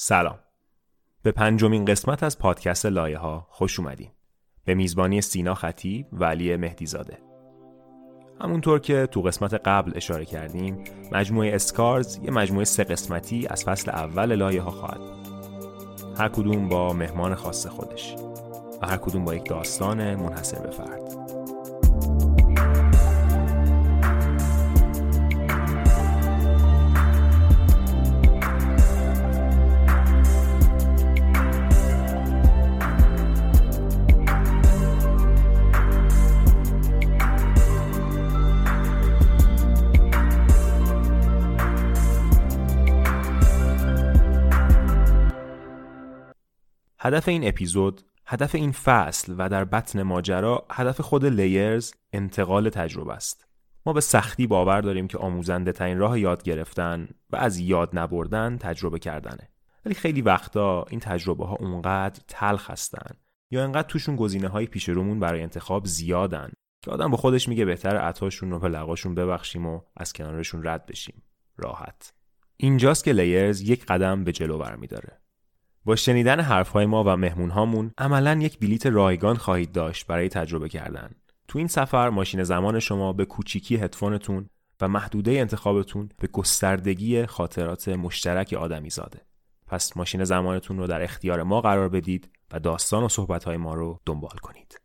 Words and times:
سلام. 0.00 0.38
به 1.22 1.32
پنجمین 1.32 1.84
قسمت 1.84 2.22
از 2.22 2.38
پادکست 2.38 2.86
لایه 2.86 3.18
ها 3.18 3.46
خوش 3.50 3.80
اومدین. 3.80 4.10
به 4.64 4.74
میزبانی 4.74 5.20
سینا 5.20 5.54
خطیب 5.54 6.06
و 6.12 6.24
علی 6.24 6.56
مهدیزاده. 6.56 7.18
همونطور 8.40 8.78
که 8.78 9.06
تو 9.06 9.22
قسمت 9.22 9.54
قبل 9.54 9.92
اشاره 9.94 10.24
کردیم 10.24 10.84
مجموعه 11.12 11.54
اسکارز 11.54 12.18
یه 12.22 12.30
مجموعه 12.30 12.64
سه 12.64 12.84
قسمتی 12.84 13.46
از 13.46 13.64
فصل 13.64 13.90
اول 13.90 14.34
لایه 14.34 14.62
ها 14.62 14.70
خواهد 14.70 15.00
هر 16.18 16.28
کدوم 16.28 16.68
با 16.68 16.92
مهمان 16.92 17.34
خاص 17.34 17.66
خودش 17.66 18.14
و 18.82 18.86
هر 18.86 18.96
کدوم 18.96 19.24
با 19.24 19.34
یک 19.34 19.48
داستان 19.48 20.14
منحصر 20.14 20.60
به 20.60 20.70
فرد. 20.70 21.07
هدف 47.08 47.28
این 47.28 47.48
اپیزود 47.48 48.02
هدف 48.26 48.54
این 48.54 48.72
فصل 48.72 49.34
و 49.38 49.48
در 49.48 49.64
بطن 49.64 50.02
ماجرا 50.02 50.66
هدف 50.70 51.00
خود 51.00 51.24
لیرز 51.24 51.92
انتقال 52.12 52.68
تجربه 52.68 53.12
است. 53.12 53.46
ما 53.86 53.92
به 53.92 54.00
سختی 54.00 54.46
باور 54.46 54.80
داریم 54.80 55.08
که 55.08 55.18
آموزنده 55.18 55.72
ترین 55.72 55.98
راه 55.98 56.20
یاد 56.20 56.42
گرفتن 56.42 57.08
و 57.30 57.36
از 57.36 57.58
یاد 57.58 57.98
نبردن 57.98 58.58
تجربه 58.58 58.98
کردنه. 58.98 59.48
ولی 59.84 59.94
خیلی 59.94 60.22
وقتا 60.22 60.84
این 60.90 61.00
تجربه 61.00 61.46
ها 61.46 61.54
اونقدر 61.54 62.20
تلخ 62.28 62.70
هستن 62.70 63.16
یا 63.50 63.64
انقدر 63.64 63.88
توشون 63.88 64.16
گزینه 64.16 64.48
های 64.48 64.66
پیش 64.66 64.88
رومون 64.88 65.20
برای 65.20 65.42
انتخاب 65.42 65.86
زیادن 65.86 66.50
که 66.84 66.90
آدم 66.90 67.10
با 67.10 67.16
خودش 67.16 67.48
میگه 67.48 67.64
بهتر 67.64 67.96
عطاشون 67.96 68.50
رو 68.50 68.58
به 68.58 68.68
لقاشون 68.68 69.14
ببخشیم 69.14 69.66
و 69.66 69.80
از 69.96 70.12
کنارشون 70.12 70.66
رد 70.66 70.86
بشیم. 70.86 71.22
راحت. 71.56 72.12
اینجاست 72.56 73.04
که 73.04 73.12
لیرز 73.12 73.60
یک 73.60 73.86
قدم 73.86 74.24
به 74.24 74.32
جلو 74.32 74.58
برمیداره. 74.58 75.18
با 75.88 75.96
شنیدن 75.96 76.40
حرفهای 76.40 76.86
ما 76.86 77.04
و 77.06 77.16
مهمون 77.16 77.50
هامون 77.50 77.90
عملا 77.98 78.38
یک 78.42 78.58
بلیت 78.58 78.86
رایگان 78.86 79.36
خواهید 79.36 79.72
داشت 79.72 80.06
برای 80.06 80.28
تجربه 80.28 80.68
کردن. 80.68 81.10
تو 81.48 81.58
این 81.58 81.68
سفر 81.68 82.08
ماشین 82.08 82.42
زمان 82.42 82.80
شما 82.80 83.12
به 83.12 83.24
کوچیکی 83.24 83.76
هدفونتون 83.76 84.50
و 84.80 84.88
محدوده 84.88 85.30
انتخابتون 85.30 86.08
به 86.20 86.26
گستردگی 86.26 87.26
خاطرات 87.26 87.88
مشترک 87.88 88.52
آدمی 88.52 88.90
زاده. 88.90 89.20
پس 89.66 89.96
ماشین 89.96 90.24
زمانتون 90.24 90.78
رو 90.78 90.86
در 90.86 91.02
اختیار 91.02 91.42
ما 91.42 91.60
قرار 91.60 91.88
بدید 91.88 92.30
و 92.52 92.60
داستان 92.60 93.04
و 93.04 93.08
صحبتهای 93.08 93.56
ما 93.56 93.74
رو 93.74 94.00
دنبال 94.06 94.36
کنید. 94.42 94.80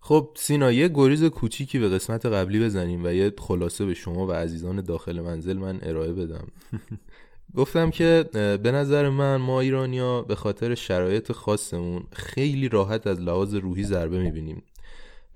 خب 0.00 0.30
سینا 0.36 0.72
یه 0.72 0.88
گریز 0.88 1.24
کوچیکی 1.24 1.78
به 1.78 1.88
قسمت 1.88 2.26
قبلی 2.26 2.64
بزنیم 2.64 3.04
و 3.04 3.08
یه 3.08 3.32
خلاصه 3.38 3.86
به 3.86 3.94
شما 3.94 4.26
و 4.26 4.32
عزیزان 4.32 4.80
داخل 4.80 5.20
منزل 5.20 5.58
من 5.58 5.78
ارائه 5.82 6.12
بدم 6.12 6.46
گفتم 7.56 7.90
که 7.90 8.24
به 8.62 8.72
نظر 8.72 9.08
من 9.08 9.36
ما 9.36 9.60
ایرانیا 9.60 10.22
به 10.22 10.34
خاطر 10.34 10.74
شرایط 10.74 11.32
خاصمون 11.32 12.02
خیلی 12.12 12.68
راحت 12.68 13.06
از 13.06 13.20
لحاظ 13.20 13.54
روحی 13.54 13.84
ضربه 13.84 14.18
می‌بینیم. 14.18 14.62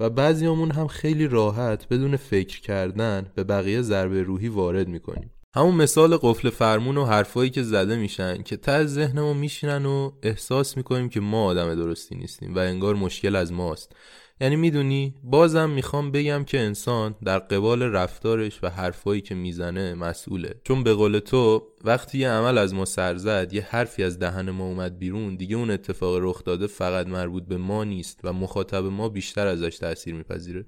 و 0.01 0.11
بعضیامون 0.11 0.71
هم 0.71 0.87
خیلی 0.87 1.29
راحت 1.29 1.89
بدون 1.89 2.17
فکر 2.17 2.61
کردن 2.61 3.27
به 3.35 3.45
بقیه 3.45 3.83
ضربه 3.83 4.23
روحی 4.23 4.49
وارد 4.49 4.89
می‌کنیم. 4.89 5.31
همون 5.57 5.75
مثال 5.75 6.17
قفل 6.17 6.51
فرمون 6.51 6.97
و 6.97 7.05
حرفایی 7.05 7.51
که 7.51 7.63
زده 7.63 7.97
میشن 7.97 8.43
که 8.43 8.57
ته 8.57 8.87
ذهنمون 8.87 9.37
میشینن 9.37 9.87
و 9.87 10.11
احساس 10.23 10.77
می‌کنیم 10.77 11.09
که 11.09 11.21
ما 11.21 11.45
آدم 11.45 11.75
درستی 11.75 12.15
نیستیم 12.15 12.55
و 12.55 12.59
انگار 12.59 12.95
مشکل 12.95 13.37
از 13.37 13.53
ماست. 13.53 13.97
یعنی 14.41 14.57
می‌دونی 14.57 15.15
بازم 15.23 15.71
می‌خوام 15.71 16.11
بگم 16.11 16.45
که 16.45 16.61
انسان 16.61 17.15
در 17.25 17.39
قبال 17.39 17.83
رفتارش 17.83 18.59
و 18.63 18.69
حرفایی 18.69 19.21
که 19.21 19.35
می‌زنه 19.35 19.95
مسئوله. 19.95 20.55
چون 20.65 20.85
به 20.85 20.95
قول 20.95 21.19
تو 21.19 21.67
وقتی 21.85 22.19
یه 22.19 22.31
عمل 22.31 22.59
از 22.59 22.75
ما 22.75 22.85
سر 22.85 23.17
زد 23.17 23.53
یه 23.53 23.63
حرفی 23.63 24.03
از 24.03 24.19
دهن 24.19 24.51
ما 24.51 24.65
اومد 24.65 24.99
بیرون 24.99 25.37
دیگه 25.37 25.57
اون 25.57 25.71
اتفاق 25.71 26.19
رخ 26.21 26.45
داده 26.45 26.67
فقط 26.67 27.07
مربوط 27.07 27.43
به 27.43 27.57
ما 27.57 27.85
نیست 27.85 28.21
و 28.25 28.33
مخاطب 28.33 28.85
ما 28.85 29.09
بیشتر 29.09 29.47
ازش 29.47 29.79
تاثیر 29.79 30.15
میپذیره. 30.15 30.67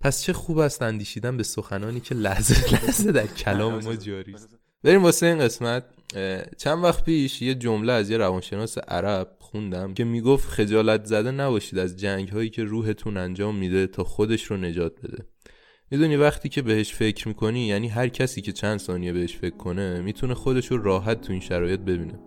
پس 0.00 0.22
چه 0.22 0.32
خوب 0.32 0.58
است 0.58 0.82
اندیشیدن 0.82 1.36
به 1.36 1.42
سخنانی 1.42 2.00
که 2.00 2.14
لحظه 2.14 2.54
لحظه 2.74 3.12
در 3.12 3.26
کلام 3.26 3.84
ما 3.84 3.96
جاری 3.96 4.34
است 4.34 4.48
بریم 4.82 5.02
واسه 5.02 5.26
این 5.26 5.38
قسمت. 5.38 5.84
چند 6.58 6.84
وقت 6.84 7.04
پیش 7.04 7.42
یه 7.42 7.54
جمله 7.54 7.92
از 7.92 8.10
یه 8.10 8.16
روانشناس 8.16 8.78
عرب 8.78 9.36
خوندم 9.54 9.94
که 9.94 10.04
می‌گفت 10.04 10.48
خجالت 10.48 11.04
زده 11.04 11.30
نباشید 11.30 11.78
از 11.78 11.96
جنگ 11.96 12.28
هایی 12.28 12.50
که 12.50 12.64
روحتون 12.64 13.16
انجام 13.16 13.56
میده 13.56 13.86
تا 13.86 14.04
خودش 14.04 14.44
رو 14.44 14.56
نجات 14.56 14.92
بده. 15.00 15.24
می‌دونی 15.90 16.16
وقتی 16.16 16.48
که 16.48 16.62
بهش 16.62 16.94
فکر 16.94 17.28
می‌کنی 17.28 17.66
یعنی 17.66 17.88
هر 17.88 18.08
کسی 18.08 18.42
که 18.42 18.52
چند 18.52 18.78
ثانیه 18.78 19.12
بهش 19.12 19.36
فکر 19.36 19.56
کنه 19.56 20.00
می‌تونه 20.00 20.34
خودش 20.34 20.66
رو 20.66 20.82
راحت 20.82 21.20
تو 21.20 21.32
این 21.32 21.40
شرایط 21.40 21.80
ببینه. 21.80 22.18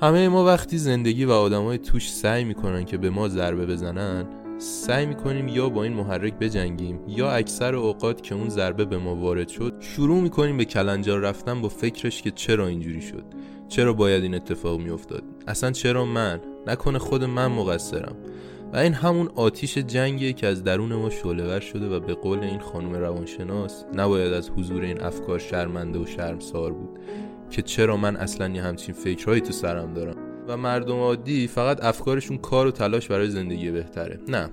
همه 0.00 0.28
ما 0.28 0.44
وقتی 0.44 0.78
زندگی 0.78 1.24
و 1.24 1.30
آدمای 1.30 1.78
توش 1.78 2.12
سعی 2.12 2.44
می‌کنن 2.44 2.84
که 2.84 2.98
به 2.98 3.10
ما 3.10 3.28
ضربه 3.28 3.66
بزنن 3.66 4.26
سعی 4.58 5.06
می‌کنیم 5.06 5.48
یا 5.48 5.68
با 5.68 5.84
این 5.84 5.92
محرک 5.92 6.34
بجنگیم 6.34 7.00
یا 7.08 7.30
اکثر 7.30 7.74
اوقات 7.74 8.22
که 8.22 8.34
اون 8.34 8.48
ضربه 8.48 8.84
به 8.84 8.98
ما 8.98 9.14
وارد 9.14 9.48
شد 9.48 9.74
شروع 9.80 10.20
می‌کنیم 10.20 10.56
به 10.56 10.64
کلنجار 10.64 11.20
رفتن 11.20 11.60
با 11.60 11.68
فکرش 11.68 12.22
که 12.22 12.30
چرا 12.30 12.66
اینجوری 12.66 13.02
شد؟ 13.02 13.24
چرا 13.68 13.92
باید 13.92 14.22
این 14.22 14.34
اتفاق 14.34 14.80
میافتاد؟ 14.80 15.22
اصلا 15.46 15.70
چرا 15.70 16.04
من 16.04 16.40
نکنه 16.66 16.98
خود 16.98 17.24
من 17.24 17.46
مقصرم. 17.46 18.16
و 18.72 18.76
این 18.76 18.94
همون 18.94 19.28
آتیش 19.34 19.78
جنگیه 19.78 20.32
که 20.32 20.46
از 20.46 20.64
درون 20.64 20.94
ما 20.94 21.10
شعلهور 21.10 21.60
شده 21.60 21.88
و 21.88 22.00
به 22.00 22.14
قول 22.14 22.38
این 22.38 22.58
خانم 22.58 22.94
روانشناس 22.94 23.84
نباید 23.94 24.32
از 24.32 24.50
حضور 24.50 24.82
این 24.82 25.00
افکار 25.00 25.38
شرمنده 25.38 25.98
و 25.98 26.06
شرمسار 26.06 26.72
بود. 26.72 26.98
که 27.50 27.62
چرا 27.62 27.96
من 27.96 28.16
اصلا 28.16 28.48
یه 28.48 28.62
همچین 28.62 28.94
فکرهایی 28.94 29.40
تو 29.40 29.52
سرم 29.52 29.94
دارم؟ 29.94 30.16
و 30.48 30.56
مردم 30.56 30.94
عادی 30.94 31.46
فقط 31.46 31.84
افکارشون 31.84 32.38
کار 32.38 32.66
و 32.66 32.70
تلاش 32.70 33.08
برای 33.08 33.30
زندگی 33.30 33.70
بهتره. 33.70 34.20
نه. 34.28 34.50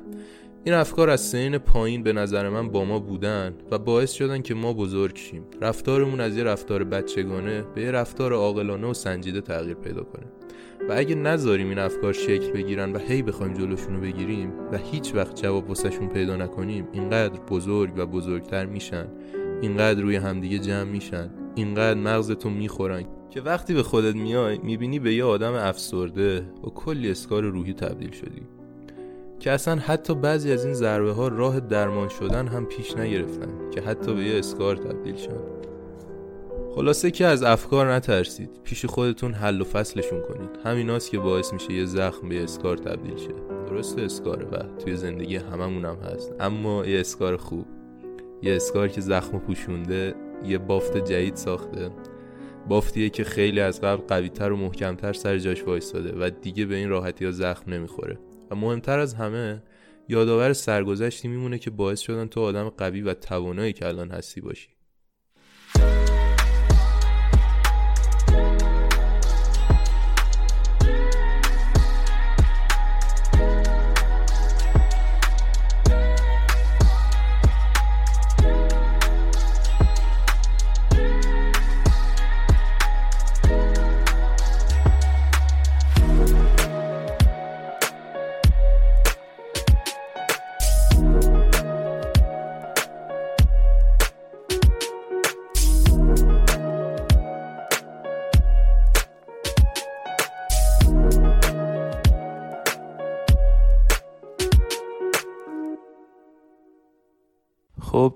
این 0.64 0.76
افکار 0.76 1.10
از 1.10 1.22
سین 1.22 1.58
پایین 1.58 2.04
به 2.04 2.14
نظر 2.14 2.50
من 2.50 2.70
با 2.70 2.86
ما 2.86 3.00
بودن 3.00 3.54
و 3.72 3.78
باعث 3.78 4.12
شدن 4.12 4.42
که 4.42 4.54
ما 4.54 4.74
بزرگ 4.74 5.18
شیم. 5.18 5.44
رفتارمون 5.62 6.22
از 6.22 6.38
یه 6.38 6.44
رفتار 6.44 6.84
بچگانه 6.84 7.64
به 7.76 7.82
یه 7.82 7.92
رفتار 7.92 8.34
عاقلانه 8.34 8.88
و 8.88 8.94
سنجیده 8.94 9.42
تغییر 9.42 9.74
پیدا 9.74 10.04
کنه. 10.04 10.26
و 10.90 10.94
اگه 10.96 11.16
نذاریم 11.16 11.70
این 11.70 11.80
افکار 11.80 12.14
شکل 12.14 12.52
بگیرن 12.52 12.92
و 12.92 13.00
هی 13.00 13.22
بخوایم 13.22 13.54
جلوشون 13.54 13.96
رو 13.96 14.02
بگیریم 14.02 14.54
و 14.72 14.78
هیچ 14.78 15.16
وقت 15.16 15.42
جواب 15.42 15.70
واسهشون 15.70 16.08
پیدا 16.08 16.36
نکنیم 16.36 16.88
اینقدر 16.92 17.40
بزرگ 17.40 17.94
و 17.98 18.06
بزرگتر 18.06 18.66
میشن. 18.66 19.08
اینقدر 19.62 20.02
روی 20.02 20.16
همدیگه 20.16 20.60
جمع 20.60 20.84
میشن. 20.84 21.30
اینقدر 21.56 22.00
مغزتون 22.00 22.54
می‌خورن. 22.54 23.04
که 23.30 23.42
وقتی 23.42 23.74
به 23.74 23.84
خودت 23.84 24.16
میای 24.16 24.58
می‌بینی 24.58 25.00
به 25.00 25.14
یه 25.14 25.24
آدم 25.24 25.54
افسرده 25.54 26.38
و 26.40 26.70
کلی 26.70 27.12
اسکار 27.12 27.44
روحی 27.44 27.74
تبدیل 27.74 28.12
شدی. 28.12 28.42
که 29.40 29.52
اصلا 29.52 29.76
حتی 29.76 30.16
بعضی 30.16 30.52
از 30.52 30.66
این 30.66 30.74
ضربه 30.74 31.12
ها 31.12 31.28
راه 31.28 31.60
درمان 31.60 32.10
شدن 32.10 32.48
هم 32.48 32.66
پیش 32.66 32.98
نگرفتن. 32.98 33.70
که 33.72 33.82
حتی 33.82 34.14
به 34.14 34.24
یه 34.24 34.40
اسکار 34.40 34.76
تبدیل 34.76 35.16
شد 35.16 35.71
خلاصه 36.76 37.12
که 37.12 37.26
از 37.26 37.44
افکار 37.44 37.94
نترسید. 37.94 38.50
پیش 38.64 38.86
خودتون 38.86 39.34
حل 39.34 39.62
و 39.62 39.64
فصلشون 39.64 40.22
کنید. 40.22 40.50
همیناست 40.66 41.12
که 41.12 41.20
باعث 41.20 41.54
میشه 41.54 41.74
یه 41.74 41.86
زخم 41.86 42.30
به 42.30 42.44
اسکار 42.44 42.78
تبدیل 42.78 43.18
شه. 43.18 43.34
درسته 43.68 44.02
اسکاره 44.02 44.46
و 44.46 44.78
توی 44.78 44.96
زندگی 44.96 45.36
هممون 45.36 45.86
هم 45.86 45.96
هست. 45.96 46.34
اما 46.40 46.86
یه 46.86 47.00
اسکار 47.00 47.38
خوب. 47.38 47.66
یه 48.42 48.56
اسکار 48.56 48.88
که 48.88 49.02
زخم 49.02 49.40
پوشونده 49.40 50.16
یه 50.46 50.58
بافت 50.58 50.98
جدید 50.98 51.36
ساخته. 51.36 51.90
بافتیه 52.70 53.10
که 53.10 53.24
خیلی 53.24 53.60
از 53.60 53.82
قبل 53.82 54.02
قویتر 54.08 54.52
و 54.52 54.58
محکمتر 54.58 55.14
سر 55.14 55.38
جاش 55.38 55.64
وایستاده 55.64 56.26
و 56.26 56.30
دیگه 56.30 56.66
به 56.66 56.76
این 56.76 56.90
راحتی 56.90 57.26
ها 57.26 57.32
زخم 57.32 57.74
نمی‌خوره. 57.74 58.20
و 58.52 58.56
مهمتر 58.56 59.00
از 59.00 59.14
همه 59.14 59.64
یادآور 60.10 60.54
سرگذشتی 60.54 61.28
میمونه 61.28 61.58
که 61.58 61.70
باعث 61.70 62.00
شدن 62.00 62.28
تو 62.28 62.42
آدم 62.42 62.70
قوی 62.70 63.02
و 63.02 63.14
توانایی 63.14 63.74
که 63.74 63.88
الان 63.88 64.12
هستی 64.12 64.42
باشی. 64.42 64.70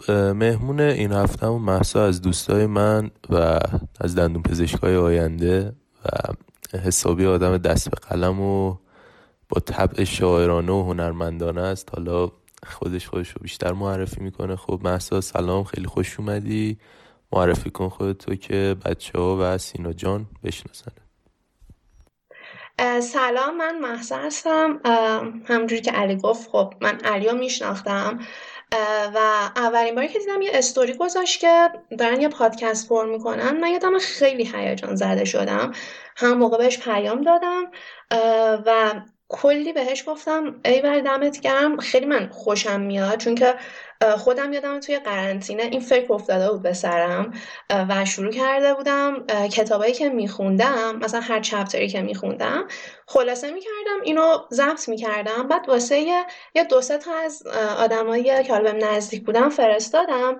مهمون 0.09 0.79
این 0.79 1.11
هفته 1.11 1.45
همون 1.45 1.61
محسا 1.61 2.05
از 2.05 2.21
دوستای 2.21 2.65
من 2.65 3.11
و 3.29 3.59
از 4.01 4.15
دندون 4.15 4.43
پزشکای 4.43 4.95
آینده 4.95 5.73
و 6.05 6.77
حسابی 6.77 7.25
آدم 7.25 7.57
دست 7.57 7.89
به 7.89 7.97
قلم 8.09 8.41
و 8.41 8.75
با 9.49 9.59
طبع 9.65 10.03
شاعرانه 10.03 10.71
و 10.71 10.83
هنرمندانه 10.83 11.61
است. 11.61 11.89
حالا 11.93 12.31
خودش 12.67 13.07
خودش 13.07 13.29
رو 13.29 13.37
بیشتر 13.41 13.73
معرفی 13.73 14.21
می‌کنه. 14.21 14.55
خب 14.55 14.79
محسا 14.83 15.21
سلام 15.21 15.63
خیلی 15.63 15.87
خوش 15.87 16.19
اومدی. 16.19 16.77
معرفی 17.31 17.69
کن 17.69 17.89
خودتو 17.89 18.35
که 18.35 18.75
بچه 18.85 19.19
ها 19.19 19.37
و 19.41 19.57
سینا 19.57 19.93
جان 19.93 20.25
بشناسن. 20.43 20.91
سلام 23.01 23.57
من 23.57 23.79
محسا 23.79 24.17
هستم. 24.17 24.79
همجوری 25.45 25.81
که 25.81 25.91
علی 25.91 26.15
گفت 26.15 26.49
خب 26.49 26.73
من 26.81 26.99
علی 26.99 27.27
رو 27.27 27.37
میشناختم. 27.37 28.19
و 29.15 29.49
اولین 29.55 29.95
باری 29.95 30.07
که 30.07 30.19
دیدم 30.19 30.41
یه 30.41 30.49
استوری 30.53 30.93
گذاشت 30.93 31.39
که 31.39 31.69
دارن 31.97 32.21
یه 32.21 32.29
پادکست 32.29 32.89
پر 32.89 33.05
می‌کنن 33.05 33.57
من 33.59 33.67
یادم 33.69 33.99
خیلی 33.99 34.51
هیجان 34.55 34.95
زده 34.95 35.25
شدم. 35.25 35.71
هم 36.17 36.37
موقع 36.37 36.57
بهش 36.57 36.79
پیام 36.79 37.21
دادم 37.21 37.63
و 38.65 38.93
کلی 39.29 39.73
بهش 39.73 40.03
گفتم 40.07 40.61
ای 40.65 40.81
بر 40.81 40.99
دمت 40.99 41.39
گرم 41.39 41.77
خیلی 41.77 42.05
من 42.05 42.27
خوشم 42.27 42.81
میاد 42.81 43.17
چون 43.17 43.35
که 43.35 43.55
خودم 44.17 44.53
یادم 44.53 44.79
توی 44.79 44.99
قرنطینه 44.99 45.63
این 45.63 45.79
فکر 45.79 46.13
افتاده 46.13 46.51
بود 46.51 46.61
به 46.61 46.73
سرم 46.73 47.33
و 47.89 48.05
شروع 48.05 48.31
کرده 48.31 48.73
بودم 48.73 49.25
کتابایی 49.51 49.93
که 49.93 50.09
میخوندم 50.09 50.95
مثلا 51.01 51.19
هر 51.21 51.39
چپتری 51.39 51.89
که 51.89 52.01
میخوندم 52.01 52.67
خلاصه 53.07 53.51
می‌کردم 53.51 54.01
اینو 54.03 54.37
ضبط 54.51 54.89
می‌کردم 54.89 55.47
بعد 55.47 55.69
واسه 55.69 55.99
یه 56.55 56.63
دو 56.69 56.81
سه 56.81 56.97
تا 56.97 57.11
از 57.25 57.47
آدمایی 57.77 58.43
که 58.43 58.53
حالا 58.53 58.71
نزدیک 58.71 59.25
بودم 59.25 59.49
فرستادم 59.49 60.39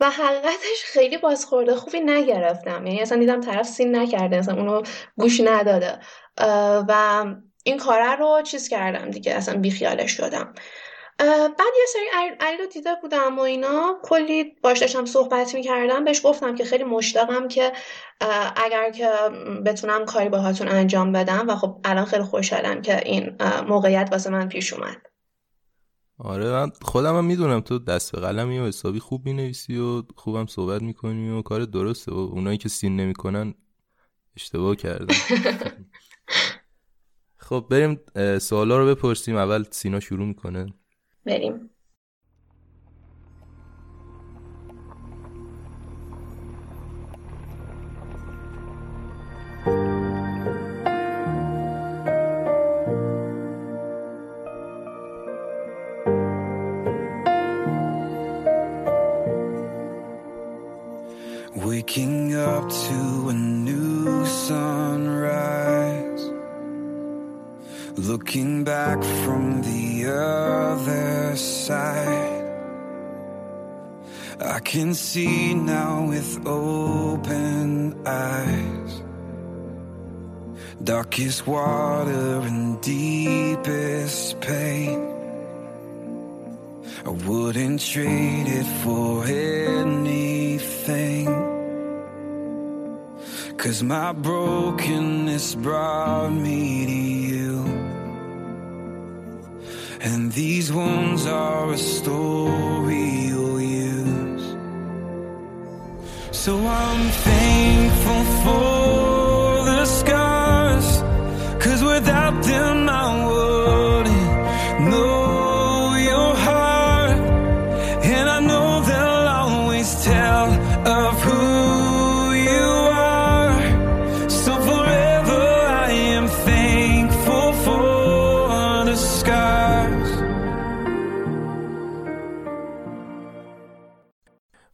و 0.00 0.10
حقیقتش 0.10 0.84
خیلی 0.84 1.18
بازخورده 1.18 1.74
خوبی 1.74 2.00
نگرفتم 2.00 2.86
یعنی 2.86 3.00
اصلا 3.02 3.18
دیدم 3.18 3.40
طرف 3.40 3.66
سین 3.66 3.96
نکرده 3.96 4.36
اصلا 4.36 4.54
اونو 4.54 4.82
گوش 5.16 5.40
نداده 5.44 5.98
و 6.88 7.24
این 7.66 7.78
کاره 7.78 8.16
رو 8.16 8.42
چیز 8.42 8.68
کردم 8.68 9.10
دیگه 9.10 9.34
اصلا 9.34 9.58
بیخیالش 9.60 10.12
شدم. 10.12 10.54
بعد 11.18 11.74
یه 11.78 11.86
سری 11.92 12.36
علی 12.40 12.58
رو 12.58 12.66
دیده 12.66 12.90
بودم 13.02 13.38
و 13.38 13.40
اینا. 13.40 13.98
کلی 14.02 14.44
باش 14.62 14.78
داشتم 14.78 15.04
صحبت 15.04 15.54
می‌کردم. 15.54 16.04
بهش 16.04 16.20
گفتم 16.24 16.54
که 16.54 16.64
خیلی 16.64 16.84
مشتاقم 16.84 17.48
که 17.48 17.72
اگر 18.56 18.90
که 18.90 19.10
بتونم 19.64 20.04
کاری 20.04 20.28
باهاتون 20.28 20.68
انجام 20.68 21.12
بدم. 21.12 21.48
و 21.48 21.56
خب 21.56 21.80
الان 21.84 22.04
خیلی 22.04 22.22
خوشحالم 22.22 22.82
که 22.82 23.08
این 23.08 23.36
موقعیت 23.68 24.08
واسه 24.12 24.30
من 24.30 24.48
پیش 24.48 24.72
اومد. 24.72 24.96
آره 26.18 26.50
من 26.50 26.70
خودم 26.82 27.16
هم 27.16 27.24
می‌دونم. 27.24 27.60
تو 27.60 27.78
دست 27.78 28.12
به 28.12 28.20
قلمی 28.20 28.58
و 28.58 28.66
حسابی 28.66 29.00
خوب 29.00 29.26
می‌نویسی 29.26 29.78
و 29.78 30.02
خوبم 30.16 30.46
صحبت 30.46 30.82
می‌کنی 30.82 31.30
و 31.30 31.42
کار 31.42 31.64
درسته. 31.64 32.12
و 32.12 32.18
اونایی 32.18 32.58
که 32.58 32.68
سین 32.68 32.96
نمی‌کنن 32.96 33.54
اشتباه 34.36 34.76
کردن. 34.76 35.14
خب 37.48 37.66
بریم 37.70 38.00
سوالا 38.38 38.78
رو 38.78 38.86
بپرسیم. 38.86 39.36
اول 39.36 39.64
سینا 39.70 40.00
شروع 40.00 40.26
می‌کنه. 40.26 40.66
بریم. 41.24 41.70
Can 74.76 74.92
see 74.92 75.54
now 75.54 76.06
with 76.06 76.46
open 76.46 77.96
eyes. 78.06 79.02
Darkest 80.84 81.46
water 81.46 82.40
and 82.50 82.78
deepest 82.82 84.38
pain. 84.42 84.98
I 87.06 87.08
wouldn't 87.08 87.80
trade 87.80 88.48
it 88.60 88.68
for 88.82 89.24
anything. 89.24 91.24
Cause 93.56 93.82
my 93.82 94.12
brokenness 94.12 95.54
brought 95.54 96.32
me 96.32 96.84
to 96.92 97.00
you. 97.32 97.64
And 100.02 100.32
these 100.32 100.70
wounds 100.70 101.26
are 101.26 101.72
a 101.72 101.78
story. 101.78 103.26
So 106.46 106.64
I'm 106.64 107.10
thankful 107.10 108.24
for 108.44 109.64
the 109.64 109.84
scars, 109.84 111.02
cause 111.58 111.82
without 111.82 112.40
them 112.44 112.85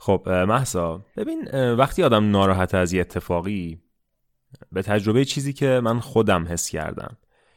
خب 0.03 0.29
محسا 0.29 1.05
ببین 1.17 1.49
وقتی 1.75 2.03
آدم 2.03 2.31
ناراحت 2.31 2.75
از 2.75 2.93
یه 2.93 3.01
اتفاقی 3.01 3.83
به 4.73 4.83
تجربه 4.83 5.25
چیزی 5.25 5.53
که 5.53 5.81
من 5.85 6.01
خودم 6.01 6.47
حس 6.49 6.71
کردم 6.71 7.17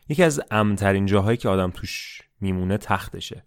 یکی 0.10 0.24
از 0.24 0.42
امترین 0.52 1.06
جاهایی 1.06 1.38
که 1.38 1.50
آدم 1.50 1.72
توش 1.72 2.22
میمونه 2.42 2.78
تختشه. 2.78 3.46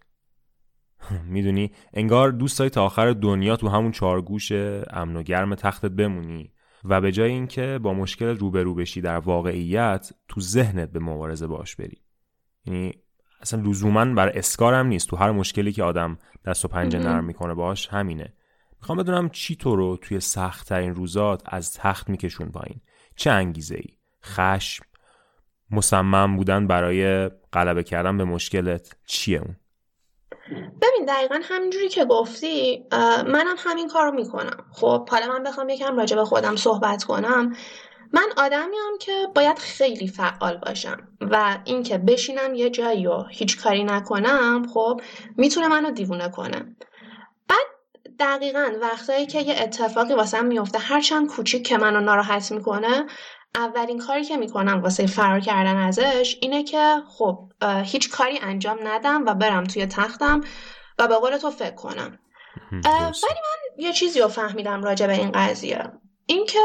می‌دونی؟ 1.35 1.71
انگار 1.93 2.31
دوست 2.31 2.59
داری 2.59 2.69
تا 2.69 2.85
آخر 2.85 3.11
دنیا 3.11 3.55
تو 3.55 3.67
همون 3.67 3.91
چارگوش 3.91 4.51
امن 4.89 5.15
و 5.15 5.23
گرم 5.23 5.55
تختت 5.55 5.91
بمونی 5.91 6.53
و 6.83 7.01
به 7.01 7.11
جای 7.11 7.31
اینکه 7.31 7.79
با 7.83 7.93
مشکل 7.93 8.37
روبرو 8.37 8.75
بشی 8.75 9.01
در 9.01 9.17
واقعیت 9.17 10.11
تو 10.27 10.41
ذهنت 10.41 10.91
به 10.91 10.99
مبارزه 10.99 11.47
باش 11.47 11.75
بری. 11.75 12.01
یعنی 12.65 12.93
اصلا 13.41 13.61
لزوما 13.61 14.05
بر 14.05 14.29
اسکارم 14.29 14.87
نیست. 14.87 15.09
تو 15.09 15.15
هر 15.15 15.31
مشکلی 15.31 15.71
که 15.71 15.83
آدم 15.83 16.17
دست 16.45 16.65
و 16.65 16.67
پنجه 16.67 16.99
نرم 16.99 17.23
می‌کنه 17.23 17.53
باش 17.53 17.87
همینه. 17.87 18.33
می‌خوام 18.81 18.97
بدونم 18.97 19.29
چی 19.29 19.55
تو 19.55 19.75
رو 19.75 19.97
توی 19.97 20.19
سخت 20.19 20.67
ترین 20.67 20.95
روزات 20.95 21.41
از 21.45 21.73
تخت 21.73 22.09
میکشون 22.09 22.51
پایین. 22.51 22.81
چه 23.15 23.31
انگیزه 23.31 23.75
ای 23.75 23.97
خشم؟ 24.23 24.85
مصمم 25.71 26.35
بودن 26.37 26.67
برای 26.67 27.29
غلبه 27.53 27.83
کردن 27.83 28.17
به 28.17 28.23
مشکلت؟ 28.23 28.95
چیه 29.05 29.39
اون؟ 29.39 29.55
ببین 30.81 31.05
دقیقا 31.07 31.39
همینجوری 31.43 31.89
که 31.89 32.05
گفتی 32.05 32.83
منم 33.27 33.55
همین 33.57 33.87
کار 33.87 34.05
رو 34.05 34.11
می‌کنم. 34.11 34.65
خب 34.71 35.09
حالا 35.09 35.27
من 35.27 35.43
بخوام 35.43 35.69
یکم 35.69 35.97
راجع 35.97 36.15
به 36.15 36.25
خودم 36.25 36.55
صحبت 36.55 37.03
کنم. 37.03 37.53
من 38.13 38.27
آدمیم 38.37 38.97
که 38.99 39.27
باید 39.35 39.59
خیلی 39.59 40.07
فعال 40.07 40.57
باشم 40.57 41.07
و 41.21 41.57
اینکه 41.65 41.97
بشینم 41.97 42.53
یه 42.53 42.69
جایی 42.69 43.07
و 43.07 43.23
هیچ 43.29 43.61
کاری 43.61 43.83
نکنم 43.83 44.67
خب 44.73 45.01
می‌تونه 45.37 45.67
منو 45.67 45.91
دیوونه 45.91 46.29
کنه. 46.29 46.75
دقیقا 48.19 48.71
وقتایی 48.81 49.25
که 49.25 49.41
یه 49.41 49.55
اتفاقی 49.59 50.13
واسم 50.13 50.45
میفته 50.45 50.79
هرچند 50.79 51.27
کوچیک 51.27 51.67
که 51.67 51.77
منو 51.77 51.99
ناراحت 51.99 52.51
می‌کنه 52.51 53.05
اولین 53.55 53.99
کاری 53.99 54.23
که 54.23 54.37
می‌کنم 54.37 54.81
واسه 54.81 55.07
فرار 55.07 55.39
کردن 55.39 55.75
ازش 55.75 56.37
اینه 56.41 56.63
که 56.63 56.95
خب 57.07 57.51
هیچ 57.83 58.09
کاری 58.09 58.39
انجام 58.41 58.79
ندم 58.83 59.25
و 59.25 59.33
برم 59.33 59.63
توی 59.63 59.85
تختم 59.85 60.41
و 60.99 61.07
به 61.07 61.15
قول 61.15 61.37
تو 61.37 61.49
فکر 61.51 61.75
کنم. 61.75 62.19
ولی 62.71 63.39
من 63.45 63.83
یه 63.83 63.93
چیزی 63.93 64.19
رو 64.19 64.27
فهمیدم 64.27 64.83
راجع 64.83 65.07
به 65.07 65.13
این 65.13 65.31
قضیه. 65.31 65.83
اینکه 66.25 66.59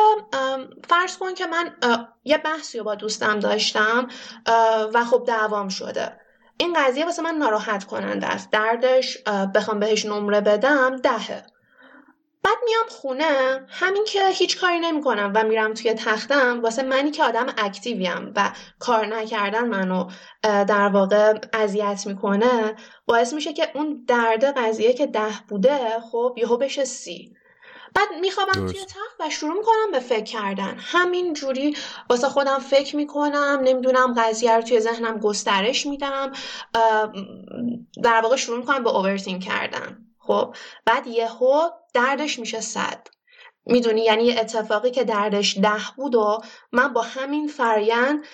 فرض 0.88 1.18
کن 1.18 1.34
که 1.34 1.46
من 1.46 1.76
یه 2.24 2.38
بحثی 2.38 2.78
رو 2.78 2.84
با 2.84 2.94
دوستم 2.94 3.38
داشتم 3.38 4.08
و 4.94 5.04
خب 5.04 5.24
دعوام 5.26 5.68
شده. 5.68 6.20
این 6.58 6.72
قضیه 6.76 7.04
واسه 7.04 7.22
من 7.22 7.34
ناراحت 7.34 7.84
کننده 7.84 8.26
است. 8.26 8.50
دردش 8.50 9.18
بخوام 9.54 9.80
بهش 9.80 10.06
نمره 10.06 10.40
بدم 10.40 10.96
دهه. 10.96 11.46
بعد 12.42 12.56
میام 12.64 12.86
خونه 12.88 13.66
همین 13.68 14.04
که 14.04 14.28
هیچ 14.28 14.60
کاری 14.60 14.78
نمی‌کنم 14.78 15.32
و 15.34 15.44
میرم 15.44 15.74
توی 15.74 15.94
تختم 15.94 16.62
واسه 16.62 16.82
منی 16.82 17.10
که 17.10 17.24
آدم 17.24 17.46
اکتیویم 17.58 18.32
و 18.36 18.50
کار 18.78 19.06
نکردن 19.06 19.68
منو 19.68 20.10
در 20.42 20.88
واقع 20.88 21.38
اذیت 21.52 22.06
می‌کنه 22.06 22.76
باعث 23.06 23.32
میشه 23.32 23.52
که 23.52 23.70
اون 23.74 24.04
درد 24.08 24.44
قضیه 24.44 24.92
که 24.92 25.06
ده 25.06 25.34
بوده 25.48 25.78
خب 26.12 26.34
یهو 26.36 26.56
بشه 26.56 26.84
سی. 26.84 27.34
بعد 27.94 28.08
میخوابم 28.20 28.66
توی 28.66 28.84
تخت 28.84 29.20
و 29.20 29.30
شروع 29.30 29.58
می‌کنم 29.58 29.90
به 29.92 30.00
فکر 30.00 30.24
کردن. 30.24 30.76
همین 30.78 31.32
جوری 31.32 31.76
واسه 32.10 32.28
خودم 32.28 32.58
فکر 32.58 32.96
می‌کنم 32.96 33.60
نمی‌دونم 33.64 34.14
قضیه 34.18 34.56
رو 34.56 34.62
توی 34.62 34.80
ذهنم 34.80 35.18
گسترش 35.18 35.86
میدم 35.86 36.32
در 38.02 38.20
واقع 38.20 38.36
شروع 38.36 38.58
می‌کنم 38.58 38.84
به 38.84 38.90
اوورتین 38.90 39.38
کردن. 39.38 39.98
خب 40.18 40.54
بعد 40.84 41.06
یهو 41.06 41.68
دردش 41.94 42.38
میشه 42.38 42.60
صد. 42.60 43.06
می‌دونی؟ 43.66 44.00
یعنی 44.00 44.38
اتفاقی 44.38 44.90
که 44.90 45.04
دردش 45.04 45.58
ده 45.58 45.70
بود 45.96 46.14
و 46.14 46.38
من 46.72 46.92
با 46.92 47.02
همین 47.02 47.48
فرایند 47.48 48.24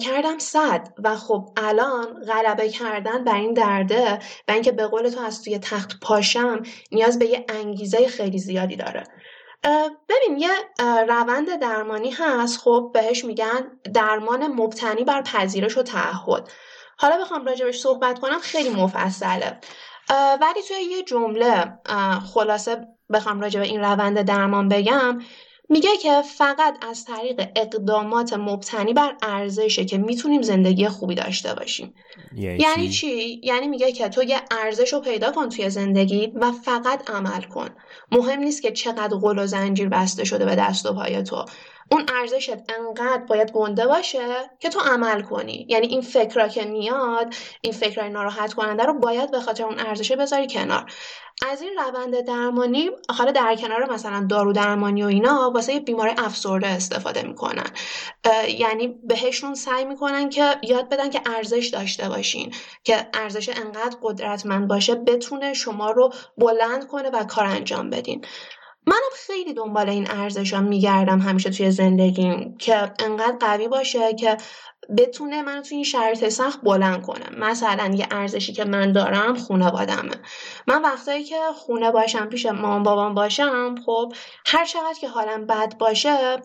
کردم 0.00 0.38
صد. 0.38 0.88
و 1.04 1.16
خب 1.16 1.48
الان 1.56 2.24
غلبه 2.24 2.68
کردن 2.68 3.24
بر 3.24 3.34
این 3.34 3.52
درده 3.52 4.18
و 4.48 4.52
اینکه 4.52 4.72
به 4.72 4.86
قول 4.86 5.08
تو 5.08 5.20
از 5.20 5.42
توی 5.42 5.58
تخت 5.58 6.00
پاشم 6.00 6.62
نیاز 6.92 7.18
به 7.18 7.26
یه 7.26 7.44
انگیزه 7.48 8.08
خیلی 8.08 8.38
زیادی 8.38 8.76
داره. 8.76 9.04
ببین 10.08 10.38
یه 10.38 10.50
روند 11.08 11.60
درمانی 11.60 12.10
هست. 12.10 12.60
خب 12.60 12.90
بهش 12.94 13.24
میگن 13.24 13.80
درمان 13.94 14.46
مبتنی 14.46 15.04
بر 15.04 15.22
پذیرش 15.22 15.78
و 15.78 15.82
تعهد. 15.82 16.50
حالا 16.98 17.18
بخوام 17.18 17.44
راجبش 17.44 17.80
صحبت 17.80 18.18
کنم 18.18 18.38
خیلی 18.38 18.68
مفصله. 18.68 19.60
ولی 20.40 20.62
توی 20.68 20.76
یه 20.76 21.02
جمله 21.02 21.78
خلاصه 22.34 22.88
بخوام 23.12 23.40
راجع 23.40 23.60
به 23.60 23.66
این 23.66 23.80
روند 23.80 24.22
درمان 24.22 24.68
بگم 24.68 25.18
میگه 25.68 25.96
که 26.02 26.22
فقط 26.22 26.84
از 26.84 27.04
طریق 27.04 27.48
اقدامات 27.56 28.32
مبتنی 28.32 28.92
بر 28.92 29.16
ارزشه 29.22 29.84
که 29.84 29.98
می‌تونیم 29.98 30.42
زندگی 30.42 30.88
خوبی 30.88 31.14
داشته 31.14 31.54
باشیم. 31.54 31.94
یعنی, 32.36 32.62
یعنی 32.62 32.88
چی؟ 32.88 33.40
یعنی 33.42 33.68
میگه 33.68 33.92
که 33.92 34.08
تو 34.08 34.22
یه 34.22 34.40
ارزش 34.50 34.92
رو 34.92 35.00
پیدا 35.00 35.32
کن 35.32 35.48
توی 35.48 35.70
زندگی 35.70 36.32
و 36.34 36.52
فقط 36.52 37.10
عمل 37.10 37.42
کن. 37.42 37.68
مهم 38.12 38.40
نیست 38.40 38.62
که 38.62 38.72
چقدر 38.72 39.16
قل 39.16 39.38
و 39.38 39.46
زنجیر 39.46 39.88
بسته 39.88 40.24
شده 40.24 40.44
به 40.44 40.56
دست 40.56 40.86
و 40.86 40.92
پای 40.94 41.22
تو. 41.22 41.44
اون 41.90 42.06
ارزشت 42.20 42.50
انقدر 42.50 43.24
باید 43.28 43.52
گنده 43.52 43.86
باشه 43.86 44.50
که 44.60 44.68
تو 44.68 44.80
عمل 44.80 45.22
کنی. 45.22 45.66
یعنی 45.68 45.86
این 45.86 46.00
فکرها 46.00 46.48
که 46.48 46.64
میاد 46.64 47.34
این 47.60 47.72
فکرهای 47.72 48.10
ناراحت 48.10 48.54
کننده 48.54 48.84
رو 48.84 48.94
باید 48.94 49.30
به 49.30 49.40
خاطر 49.40 49.64
اون 49.64 49.78
ارزشه 49.78 50.16
بذاری 50.16 50.46
کنار. 50.46 50.92
از 51.50 51.62
این 51.62 51.72
روند 51.78 52.20
درمانی 52.20 52.90
حالا 53.18 53.32
در 53.32 53.56
کنار 53.56 53.92
مثلا 53.92 54.26
دارو 54.30 54.52
درمانی 54.52 55.02
و 55.02 55.06
اینا 55.06 55.50
واسه 55.54 55.80
بیمار 55.80 56.14
افسرده 56.18 56.66
استفاده 56.66 57.22
می‌کنن. 57.22 57.70
یعنی 58.58 58.88
بهشون 58.88 59.54
سعی 59.54 59.84
می‌کنن 59.84 60.28
که 60.28 60.56
یاد 60.62 60.88
بدن 60.88 61.10
که 61.10 61.20
ارزش 61.26 61.70
داشته 61.72 62.08
باشین. 62.08 62.54
که 62.84 63.08
ارزش 63.14 63.48
انقدر 63.48 63.96
قدرتمند 64.02 64.68
باشه 64.68 64.94
بتونه 64.94 65.54
شما 65.54 65.90
رو 65.90 66.12
بلند 66.38 66.86
کنه 66.86 67.10
و 67.10 67.24
کار 67.24 67.46
انجام 67.46 67.90
بدین. 67.90 68.24
منم 68.86 69.10
خیلی 69.26 69.54
دنبال 69.54 69.88
این 69.88 70.10
ارزشام 70.10 70.64
میگردم 70.64 71.18
همیشه 71.18 71.50
توی 71.50 71.70
زندگیم 71.70 72.56
که 72.58 72.92
انقدر 72.98 73.36
قوی 73.40 73.68
باشه 73.68 74.14
که 74.14 74.36
بتونه 74.98 75.42
منو 75.42 75.62
توی 75.62 75.74
این 75.74 75.84
شرایط 75.84 76.28
سخت 76.28 76.60
بلند 76.62 77.02
کنه. 77.02 77.30
مثلا 77.38 77.94
یه 77.94 78.06
ارزشی 78.10 78.52
که 78.52 78.64
من 78.64 78.92
دارم 78.92 79.38
خانوادمه 79.38 80.14
من 80.66 80.82
وقتایی 80.82 81.24
که 81.24 81.36
خونه 81.54 81.90
باشم 81.90 82.26
پیش 82.26 82.46
مامان 82.46 82.82
بابام 82.82 83.14
باشم 83.14 83.74
خب 83.86 84.12
هر 84.46 84.64
چقدر 84.64 84.98
که 85.00 85.08
حالم 85.08 85.46
بد 85.46 85.78
باشه 85.78 86.42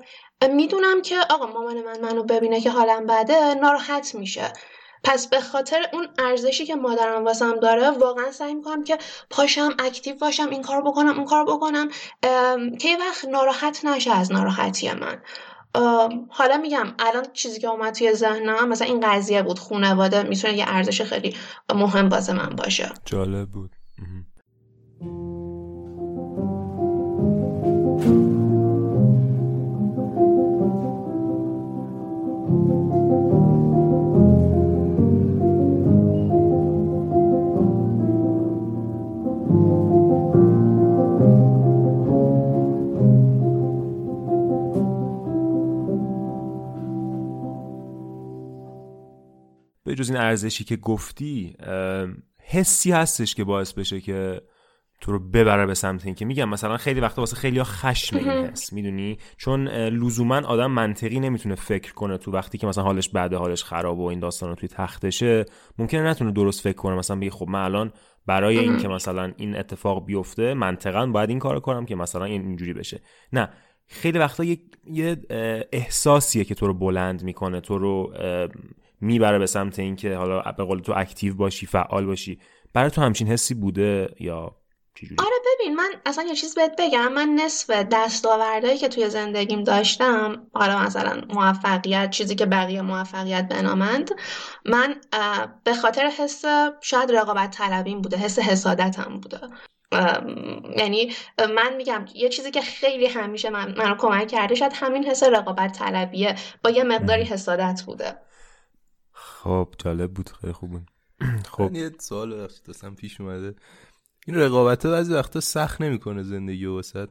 می‌دونم 0.53 1.01
که 1.01 1.15
آقا 1.29 1.46
مامان 1.46 1.81
من 1.81 2.00
منو 2.01 2.24
ببینه 2.24 2.62
که 2.62 2.69
حالم 2.69 3.05
بده 3.05 3.53
ناراحت 3.53 4.15
میشه. 4.15 4.53
پس 5.03 5.27
به 5.27 5.39
خاطر 5.39 5.86
اون 5.94 6.08
ارزشی 6.18 6.65
که 6.65 6.75
مادرم 6.75 7.25
واسم 7.25 7.60
داره 7.60 7.89
واقعا 7.89 8.32
سعی 8.32 8.56
می‌کنم 8.56 8.84
که 8.84 8.98
پاشم 9.29 9.70
اکتیو 9.79 10.15
باشم 10.15 10.50
این 10.50 10.62
کار 10.62 10.82
بکنم 10.82 11.18
اون 11.18 11.25
کار 11.25 11.46
بکنم 11.46 11.88
که 12.79 12.89
یه 12.89 12.98
وقت 12.98 13.25
ناراحت 13.25 13.86
نشه 13.86 14.12
از 14.12 14.32
ناراحتی 14.32 14.91
من. 14.91 15.22
حالا 16.29 16.58
میگم 16.58 16.94
الان 17.00 17.25
چیزی 17.34 17.60
که 17.60 17.68
اومد 17.68 17.94
توی 17.94 18.13
ذهنم 18.13 18.70
مثلا 18.70 18.88
این 18.88 19.00
قضیه 19.00 19.44
بود 19.44 19.60
خانواده 19.60 20.24
می‌تونه 20.24 20.53
یه 20.53 20.65
ارزش 20.68 21.01
خیلی 21.01 21.36
مهم 21.75 22.10
واسه 22.10 22.34
من 22.34 22.50
باشه. 22.50 22.91
جالب 23.06 23.50
بود. 23.50 23.75
به 49.89 49.96
جز 49.96 50.10
این 50.10 50.19
ارزشی 50.19 50.63
که 50.63 50.75
گفتی 50.75 51.55
حسی 52.39 52.91
هستش 52.91 53.36
که 53.36 53.43
باعث 53.43 53.74
بشه 53.74 54.01
که 54.01 54.41
تو 55.01 55.12
رو 55.12 55.19
ببره 55.19 55.65
به 55.65 55.74
سمت 55.74 56.05
این 56.05 56.15
که 56.15 56.25
میگم 56.25 56.50
مثلا 56.50 56.77
خیلی 56.77 57.00
وقتا 57.00 57.22
واسه 57.22 57.36
خیلی 57.36 57.58
ها 57.58 57.63
خشم 57.63 58.17
این 58.17 58.27
حس 58.27 58.74
می‌دونی؟ 58.74 59.17
چون 59.38 59.67
لزوما 59.67 60.36
آدم 60.36 60.72
منطقی 60.72 61.19
نمی‌تونه 61.19 61.55
فکر 61.55 61.93
کنه 61.93 62.17
تو 62.17 62.31
وقتی 62.31 62.58
که 62.58 62.67
مثلا 62.67 62.84
حالش 62.84 63.10
بعد 63.10 63.34
حالش 63.34 63.63
خراب 63.63 64.00
و 64.00 64.05
این 64.05 64.19
داستان 64.19 64.50
رو 64.50 64.55
توی 64.55 64.69
تختشه 64.69 65.46
ممکنه 65.77 66.01
نتونه 66.01 66.31
درست 66.31 66.62
فکر 66.62 66.77
کنه. 66.77 66.96
مثلا 66.96 67.19
بگه 67.19 67.29
خب 67.29 67.48
من 67.48 67.63
الان 67.63 67.93
برای 68.25 68.60
این 68.60 68.77
که 68.77 68.88
مثلا 68.88 69.34
این 69.38 69.55
اتفاق 69.55 70.05
بیفته 70.05 70.53
منطقا 70.53 71.05
باید 71.05 71.29
این 71.29 71.39
کارو 71.39 71.60
کنم 71.60 71.86
که 71.86 71.96
مثلا 71.96 72.25
این 72.25 72.41
اینجوری 72.41 72.74
بشه. 72.74 73.01
نه 73.34 73.50
خیلی 73.88 74.19
وقتا 74.19 74.43
یه, 74.43 74.58
یه 74.91 75.17
احساسیه 75.72 76.43
که 76.43 76.55
تو 76.55 76.67
رو 76.67 76.74
بلند 76.74 77.24
می‌کنه 77.24 77.62
تو 77.62 77.77
رو 77.77 78.13
می‌بره 79.01 79.39
به 79.39 79.46
سمت 79.46 79.79
اینکه 79.79 80.15
حالا 80.15 80.41
به 80.41 80.63
قول 80.63 80.79
تو 80.79 80.94
اکتیو 80.96 81.36
باشی 81.36 81.65
فعال 81.65 82.06
باشی. 82.06 82.39
برای 82.74 82.89
تو 82.89 83.01
همچین 83.01 83.27
حسی 83.27 83.53
بوده 83.53 84.15
یا 84.20 84.56
چجوری؟ 84.96 85.15
آره 85.20 85.36
ببین 85.46 85.75
من 85.75 85.89
اصلا 86.06 86.24
یه 86.24 86.36
چیز 86.36 86.56
بهت 86.56 86.75
بگم. 86.77 87.13
من 87.13 87.29
نصف 87.29 87.70
دستاوردهایی 87.91 88.77
که 88.77 88.88
توی 88.88 89.10
زندگیم 89.10 89.63
داشتم 89.63 90.48
حالا 90.53 90.79
مثلا 90.79 91.22
موفقیت 91.29 92.10
چیزی 92.10 92.36
که 92.36 92.46
بقیه 92.46 92.82
موفقیت 92.82 93.48
بنامند 93.48 94.12
من 94.65 94.96
به 95.63 95.74
خاطر 95.74 96.08
حس 96.08 96.46
شاید 96.82 97.12
رقابت 97.12 97.51
طلبیم 97.51 98.01
بوده 98.01 98.18
حس 98.18 98.39
حسادتم 98.39 99.20
بوده. 99.24 99.39
یعنی 100.77 101.13
من 101.56 101.75
میگم 101.77 102.06
یه 102.13 102.29
چیزی 102.29 102.51
که 102.51 102.62
خیلی 102.62 103.08
همیشه 103.08 103.50
من 103.50 103.75
منو 103.77 103.96
کمک 103.96 104.27
کرده 104.27 104.56
شاید 104.56 104.74
همین 104.75 105.06
حس 105.06 105.24
رقابت 105.24 105.72
طلبیه. 105.79 106.36
با 106.63 106.70
یه 106.70 106.84
مقداری 106.84 107.24
حسادت 107.24 107.84
بوده. 107.86 108.15
خب 109.43 109.74
جالب 109.77 110.13
بود 110.13 110.29
خیلی 110.29 110.53
خوب 110.53 110.72
بود. 110.72 110.89
خب. 111.51 111.75
یه 111.75 111.91
سوال 112.00 112.48
دستم 112.48 112.96
پیش 112.96 113.22
اومده. 113.22 113.55
این 114.27 114.38
رقابت 114.38 114.88
بعضی 114.88 115.13
وقتا 115.13 115.39
سخت 115.39 115.81
نمی‌کنه 115.81 116.24
زندگی 116.24 116.65
وسط؟ 116.65 117.10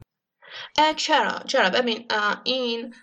چرا؟ 0.95 1.39
چرا؟ 1.47 1.69
ببین 1.69 2.07
این 2.43 2.93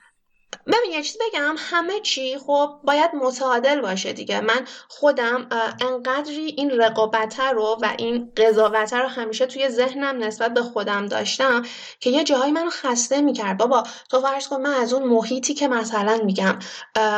ببین 0.66 0.92
یه 0.92 1.02
چیز 1.02 1.16
بگم. 1.20 1.54
همه 1.58 2.00
چی 2.00 2.38
خب 2.38 2.80
باید 2.84 3.10
متعادل 3.14 3.80
باشه 3.80 4.12
دیگه. 4.12 4.40
من 4.40 4.64
خودم 4.88 5.48
انقدری 5.80 6.54
این 6.56 6.70
رقابت 6.70 7.40
رو 7.40 7.78
و 7.82 7.94
این 7.98 8.32
قضاوت 8.36 8.92
رو 8.92 9.08
همیشه 9.08 9.46
توی 9.46 9.68
ذهنم 9.68 10.24
نسبت 10.24 10.54
به 10.54 10.62
خودم 10.62 11.06
داشتم 11.06 11.62
که 12.00 12.10
یه 12.10 12.24
جاهایی 12.24 12.52
منو 12.52 12.70
خسته 12.70 13.20
می‌کرد. 13.20 13.58
بابا 13.58 13.82
تو 14.10 14.20
فرض 14.20 14.48
کن 14.48 14.60
من 14.60 14.74
از 14.74 14.92
اون 14.92 15.08
محیطی 15.08 15.54
که 15.54 15.68
مثلا 15.68 16.18
میگم 16.24 16.58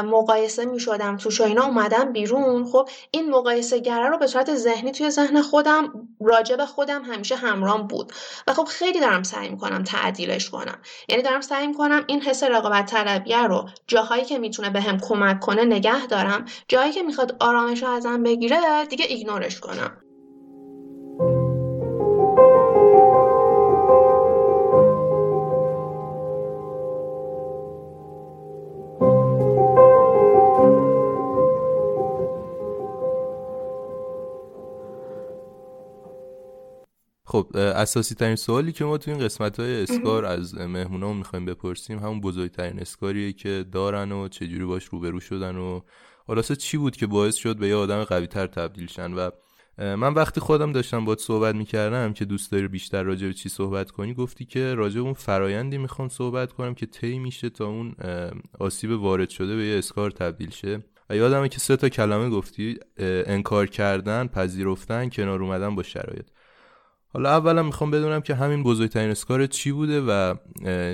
مقایسه 0.04 0.64
می‌شدم 0.64 1.16
توش 1.16 1.40
و 1.40 1.44
اینا 1.44 1.64
اومدم 1.64 2.12
بیرون. 2.12 2.64
خب 2.64 2.88
این 3.10 3.30
مقایسه 3.30 3.78
گره 3.78 4.08
رو 4.08 4.18
به 4.18 4.26
صورت 4.26 4.54
ذهنی 4.54 4.92
توی 4.92 5.10
ذهن 5.10 5.42
خودم 5.42 6.08
راجع 6.20 6.56
به 6.56 6.66
خودم 6.66 7.02
همیشه 7.02 7.36
همرام 7.36 7.86
بود. 7.86 8.12
و 8.46 8.54
خب 8.54 8.64
خیلی 8.64 9.00
دارم 9.00 9.22
سعی 9.22 9.48
می‌کنم 9.48 9.82
تعدیلش 9.82 10.50
کنم. 10.50 10.78
یعنی 11.08 11.22
دارم 11.22 11.40
سعی 11.40 11.66
می‌کنم 11.66 12.04
این 12.06 12.20
حس 12.20 12.42
رقابت 12.42 12.90
طلبی 13.18 13.48
رو 13.48 13.68
جاهایی 13.86 14.24
که 14.24 14.38
می‌تونه 14.38 14.70
بهم 14.70 14.96
به 14.96 15.02
کمک 15.02 15.40
کنه 15.40 15.64
نگه 15.64 16.06
دارم. 16.06 16.44
جایی 16.68 16.92
که 16.92 17.02
می‌خواد 17.02 17.36
آرامش 17.40 17.82
رو 17.82 17.88
ازم 17.88 18.22
بگیره 18.22 18.84
دیگه 18.90 19.04
ایگنورش 19.08 19.60
کنم. 19.60 20.07
خب 37.28 37.50
اساسی 37.56 38.14
ترین 38.14 38.36
سوالی 38.36 38.72
که 38.72 38.84
ما 38.84 38.98
تو 38.98 39.10
این 39.10 39.20
قسمت 39.20 39.60
های 39.60 39.82
اسکار 39.82 40.24
از 40.24 40.54
مهمونامون 40.54 41.16
می‌خوایم 41.16 41.44
بپرسیم 41.44 41.98
همون 41.98 42.20
بزرگترین 42.20 42.80
اسکاریه 42.80 43.32
که 43.32 43.64
دارن 43.72 44.12
و 44.12 44.28
چجوری 44.28 44.64
باش 44.64 44.84
روبرو 44.84 45.20
شدن 45.20 45.56
و 45.56 45.80
خلاصه 46.26 46.56
چی 46.56 46.76
بود 46.76 46.96
که 46.96 47.06
باعث 47.06 47.34
شد 47.34 47.56
به 47.56 47.68
یه 47.68 47.74
آدم 47.74 48.04
قوی 48.04 48.26
تر 48.26 48.46
تبدیل 48.46 48.86
شن؟ 48.86 49.12
و 49.12 49.30
من 49.78 50.14
وقتی 50.14 50.40
خودم 50.40 50.72
داشتم 50.72 51.04
باید 51.04 51.18
صحبت 51.18 51.54
می‌کردم 51.54 52.12
که 52.12 52.24
دوست 52.24 52.52
داری 52.52 52.68
بیشتر 52.68 53.02
راجع 53.02 53.26
به 53.26 53.34
چی 53.34 53.48
صحبت 53.48 53.90
کنی 53.90 54.14
گفتی 54.14 54.44
که 54.44 54.74
راجع 54.74 55.00
اون 55.00 55.12
فرایندی 55.12 55.78
می‌خوام 55.78 56.08
صحبت 56.08 56.52
کنم 56.52 56.74
که 56.74 56.86
طی 56.86 57.18
میشه 57.18 57.50
تا 57.50 57.66
اون 57.66 57.94
آسیب 58.58 58.90
وارد 58.90 59.30
شده 59.30 59.56
به 59.56 59.64
یه 59.64 59.78
اسکار 59.78 60.10
تبدیل 60.10 60.50
شه. 60.50 60.84
و 61.10 61.16
یادمه 61.16 61.48
که 61.48 61.58
سه 61.58 61.76
تا 61.76 61.88
کلمه 61.88 62.30
گفتی 62.30 62.78
انکار 63.26 63.66
کردن 63.66 64.26
پذیرفتن 64.26 65.08
کنار 65.08 65.42
اومدن 65.42 65.74
با 65.74 65.82
شرایط. 65.82 66.26
حالا 67.12 67.30
اولا 67.30 67.62
می‌خوام 67.62 67.90
بدونم 67.90 68.20
که 68.20 68.34
همین 68.34 68.62
بزرگترین 68.62 69.10
اسکار 69.10 69.46
چی 69.46 69.72
بوده 69.72 70.00
و 70.00 70.34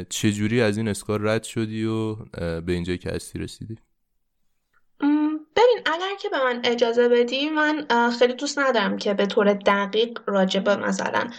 چه 0.08 0.32
جوری 0.32 0.60
از 0.60 0.76
این 0.76 0.88
اسکار 0.88 1.20
رد 1.20 1.42
شدی 1.42 1.84
و 1.84 2.14
به 2.60 2.72
اینجایی 2.72 2.98
که 2.98 3.10
هستی 3.10 3.38
رسیدی؟ 3.38 3.78
ببین 5.56 5.78
اگر 5.86 6.16
که 6.20 6.28
به 6.28 6.44
من 6.44 6.60
اجازه 6.64 7.08
بدی 7.08 7.48
من 7.48 7.86
خیلی 8.18 8.32
دوست 8.34 8.58
ندارم 8.58 8.96
که 8.96 9.14
به 9.14 9.26
طور 9.26 9.52
دقیق 9.52 10.18
راجع 10.26 10.76
مثلا 10.76 11.30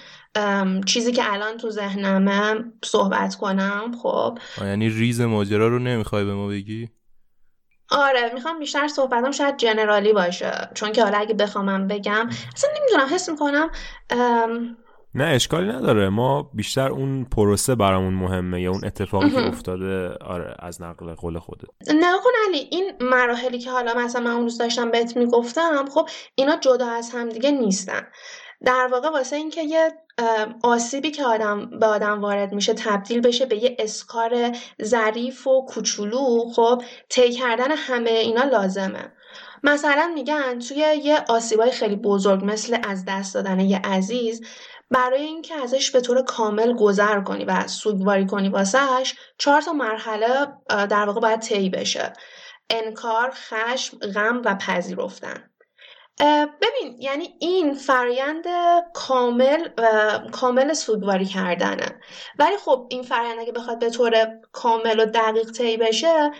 چیزی 0.86 1.12
که 1.12 1.34
الان 1.34 1.58
تو 1.58 1.70
ذهنمه 1.70 2.63
صحبت 2.84 3.36
کنم 3.36 3.91
خب. 4.03 4.39
یعنی 4.62 4.89
ریز 4.89 5.22
ماجرا 5.22 5.67
رو 5.67 5.79
نمی‌خوای 5.79 6.25
به 6.25 6.34
ما 6.34 6.48
بگی؟ 6.48 6.89
آره 7.92 8.34
می‌خوام 8.34 8.60
بیشتر 8.60 8.88
صحبتم 8.88 9.32
شاید 9.32 9.58
جنرالی 9.58 10.13
باشه. 10.13 10.70
چون 10.74 10.92
که 10.92 11.04
حالا 11.04 11.18
اگه 11.18 11.34
بخوامم 11.34 11.88
بگم 11.88 12.30
اصلا 12.56 12.70
نمی‌دونم 12.80 13.13
حس 13.13 13.30
می‌کنم 13.30 13.70
نه 15.15 15.24
اشکالی 15.24 15.68
نداره. 15.68 16.10
ما 16.10 16.44
بیشتر 16.54 16.89
اون 16.89 17.25
پروسه 17.25 17.75
برامون 17.75 18.13
مهمه 18.13 18.62
یا 18.62 18.72
اون 18.72 18.86
اتفاقی 18.86 19.30
که 19.30 19.48
افتاده 19.48 20.10
آره 20.22 20.56
از 20.60 20.82
نقل 20.82 21.13
قول 21.13 21.39
خودت. 21.39 21.65
نه 21.88 22.13
کن 22.24 22.30
علی 22.48 22.68
این 22.72 22.92
مراحلی 23.01 23.60
که 23.60 23.72
حالا 23.72 23.94
مثلا 23.94 24.22
من 24.22 24.32
اون 24.32 24.42
روز 24.42 24.58
داشتم 24.58 24.92
بهت 24.92 25.18
می‌گفتم 25.18 25.86
خب 25.94 26.10
اینا 26.36 26.56
جدا 26.56 26.88
از 26.88 27.12
هم 27.13 27.30
دیگه 27.30 27.51
نیستن. 27.51 28.01
در 28.65 28.88
واقع 28.92 29.10
واسه 29.10 29.36
اینکه 29.36 29.63
یه 29.63 29.92
آسیبی 30.63 31.12
که 31.12 31.25
آدم 31.25 31.69
به 31.79 31.86
آدم 31.86 32.22
وارد 32.22 32.53
میشه 32.53 32.74
تبدیل 32.74 33.22
بشه 33.22 33.45
به 33.45 33.63
یه 33.63 33.75
اسکار 33.79 34.57
ظریف 34.84 35.48
و 35.48 35.65
کوچولو 35.65 36.51
خب 36.55 36.84
طی 37.10 37.31
کردن 37.31 37.72
همه 37.72 38.10
اینا 38.10 38.43
لازمه. 38.43 39.12
مثلا 39.63 40.12
میگن 40.15 40.60
توی 40.60 40.77
یه 40.77 41.24
آسیبای 41.29 41.72
خیلی 41.72 41.95
بزرگ 41.95 42.41
مثل 42.43 42.77
از 42.89 43.05
دست 43.07 43.34
دادن 43.34 43.60
یه 43.60 43.79
عزیز 43.84 44.41
برای 44.91 45.22
اینکه 45.22 45.55
ازش 45.55 45.91
به 45.91 46.01
طور 46.01 46.22
کامل 46.22 46.74
گذر 46.74 47.22
کنی 47.22 47.45
و 47.45 47.67
سوگواری 47.67 48.25
کنی 48.25 48.50
واسهش 48.50 49.15
چهار 49.38 49.62
تا 49.62 49.74
مرحله 49.74 50.48
در 50.69 51.05
واقع 51.05 51.19
باید 51.22 51.39
طی 51.39 51.69
بشه. 51.69 52.13
انکار 52.69 53.31
خشم 53.31 53.98
غم 53.98 54.41
و 54.45 54.55
پذیرفتن. 54.55 55.54
ببین 56.62 56.95
یعنی 57.00 57.36
این 57.39 57.74
فرایند 57.74 58.43
کامل 58.93 59.67
کامل 60.31 60.74
سوگواری 60.74 61.25
کردنه. 61.25 62.01
ولی 62.39 62.57
خب 62.57 62.88
این 62.89 63.03
فرایند 63.03 63.39
اگه 63.39 63.51
بخواد 63.51 63.79
به 63.79 63.89
طور 63.89 64.27
کامل 64.51 65.00
و 65.00 65.05
دقیق 65.05 65.51
طی 65.51 65.77
بشه 65.77 66.31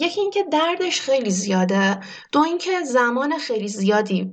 یکی 0.00 0.20
اینکه 0.20 0.42
دردش 0.42 1.00
خیلی 1.00 1.30
زیاده. 1.30 2.00
دو 2.32 2.40
اینکه 2.40 2.80
زمان 2.84 3.38
خیلی 3.38 3.68
زیادی 3.68 4.32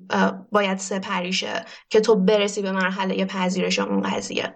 باید 0.52 0.78
سپریشه 0.78 1.66
که 1.90 2.00
تو 2.02 2.16
برسی 2.16 2.62
به 2.62 2.72
مرحله 2.72 3.26
پذیرش 3.26 3.80
اون 3.80 4.02
قضیه. 4.02 4.56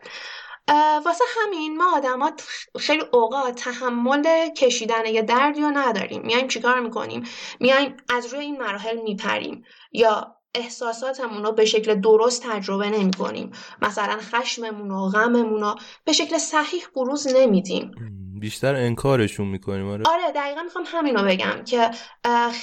واسه 1.06 1.24
همین 1.38 1.78
ما 1.78 1.96
آدمات 1.96 2.44
خیلی 2.80 3.04
اوقات 3.14 3.56
تحمل 3.56 4.50
کشیدن 4.50 5.06
یه 5.06 5.22
دردی 5.22 5.62
رو 5.62 5.72
نداریم. 5.74 6.22
میایم 6.22 6.48
چیکار 6.48 6.80
می‌کنیم؟ 6.80 7.24
میایم 7.60 7.98
از 8.10 8.34
روی 8.34 8.46
این 8.46 8.58
مراحل 8.58 9.02
میپریم. 9.02 9.64
یا 9.92 10.36
احساساتمون 10.56 11.44
رو 11.46 11.52
به 11.52 11.66
شکل 11.66 11.96
درست 11.96 12.44
تجربه 12.50 12.90
نمی 12.90 13.12
کنیم 13.12 13.52
مثلا 13.82 14.18
خشممون 14.22 14.92
و 14.92 15.10
غممون 15.10 15.62
رو 15.62 15.76
به 16.06 16.14
شکل 16.14 16.38
صحیح 16.38 16.84
بروز 16.96 17.28
نمیدیم. 17.36 17.92
بیشتر 18.40 18.76
انکارشون 18.76 19.48
می‌کنیم 19.48 19.90
آره. 19.90 20.04
آره 20.06 20.32
دقیقا 20.32 20.62
می‌خوام 20.62 20.84
همین 20.88 21.16
رو 21.16 21.26
بگم 21.26 21.64
که 21.66 21.92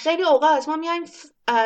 خیلی 0.03 0.23
اوقات 0.23 0.69
ما 0.69 0.77
میایم 0.77 1.05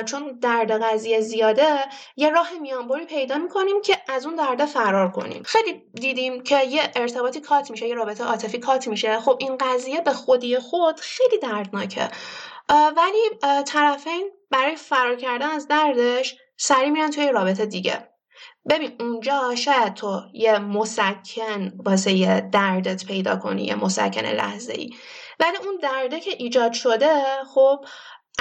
چون 0.06 0.38
درد 0.42 0.82
قضیه 0.82 1.20
زیاده 1.20 1.84
یه 2.16 2.30
راه 2.30 2.50
میانبری 2.60 3.06
پیدا 3.06 3.38
می‌کنیم 3.38 3.80
که 3.82 3.96
از 4.08 4.26
اون 4.26 4.34
درده 4.34 4.66
فرار 4.66 5.10
کنیم. 5.10 5.42
خیلی 5.42 5.82
دیدیم 5.94 6.42
که 6.42 6.64
یه 6.64 6.90
ارتباطی 6.96 7.40
کات 7.40 7.70
میشه 7.70 7.88
یه 7.88 7.94
رابطه 7.94 8.24
عاطفی 8.24 8.58
کات 8.58 8.88
میشه. 8.88 9.20
خب 9.20 9.36
این 9.40 9.56
قضیه 9.56 10.00
به 10.00 10.12
خودی 10.12 10.58
خود 10.58 11.00
خیلی 11.00 11.38
دردناکه. 11.38 12.08
ولی 12.68 13.30
طرفین 13.66 14.30
برای 14.50 14.76
فرار 14.76 15.16
کردن 15.16 15.50
از 15.50 15.68
دردش 15.68 16.36
سری 16.56 16.90
میرن 16.90 17.10
توی 17.10 17.28
رابطه 17.32 17.66
دیگه. 17.66 18.08
ببین 18.68 18.92
اونجا 19.00 19.54
شاید 19.54 19.94
تو 19.94 20.20
یه 20.32 20.58
مسکن 20.58 21.72
واسه 21.84 22.12
یه 22.12 22.40
دردت 22.40 23.06
پیدا 23.06 23.36
کنی 23.36 23.64
یه 23.64 23.74
مسکن 23.74 24.24
لحظه 24.24 24.72
ای 24.72 24.90
ولی 25.40 25.56
اون 25.56 25.78
درده 25.82 26.20
که 26.20 26.30
ایجاد 26.30 26.72
شده 26.72 27.24
خب 27.54 27.84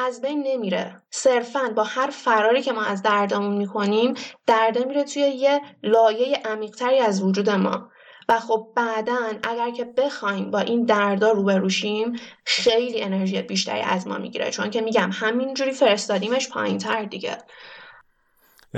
از 0.06 0.22
بین 0.22 0.44
نمیره. 0.48 1.02
صرفا 1.10 1.74
با 1.76 1.84
هر 1.84 2.10
فراری 2.10 2.62
که 2.62 2.72
ما 2.72 2.84
از 2.84 3.04
دردمون 3.04 3.58
می‌کنیم 3.58 4.14
درده 4.48 4.86
میره 4.86 5.04
توی 5.04 5.22
یه 5.22 5.62
لایه 5.84 6.42
عمیقتری 6.46 7.00
از 7.00 7.24
وجود 7.24 7.50
ما. 7.50 7.90
و 8.30 8.40
خب 8.40 8.68
بعدا 8.76 9.18
اگر 9.44 9.72
که 9.72 9.86
بخوایم 9.98 10.52
با 10.52 10.60
این 10.60 10.86
دردا 10.86 11.32
روبروشیم 11.32 12.20
خیلی 12.46 13.02
انرژی 13.02 13.42
بیشتری 13.42 13.82
از 13.82 14.08
ما 14.08 14.18
می‌گیره. 14.18 14.52
چون 14.52 14.70
که 14.70 14.82
میگم 14.82 15.10
همینجوری 15.14 15.72
فرستادیمش 15.72 16.50
پایین 16.50 16.78
تر 16.78 17.04
دیگه 17.04 17.38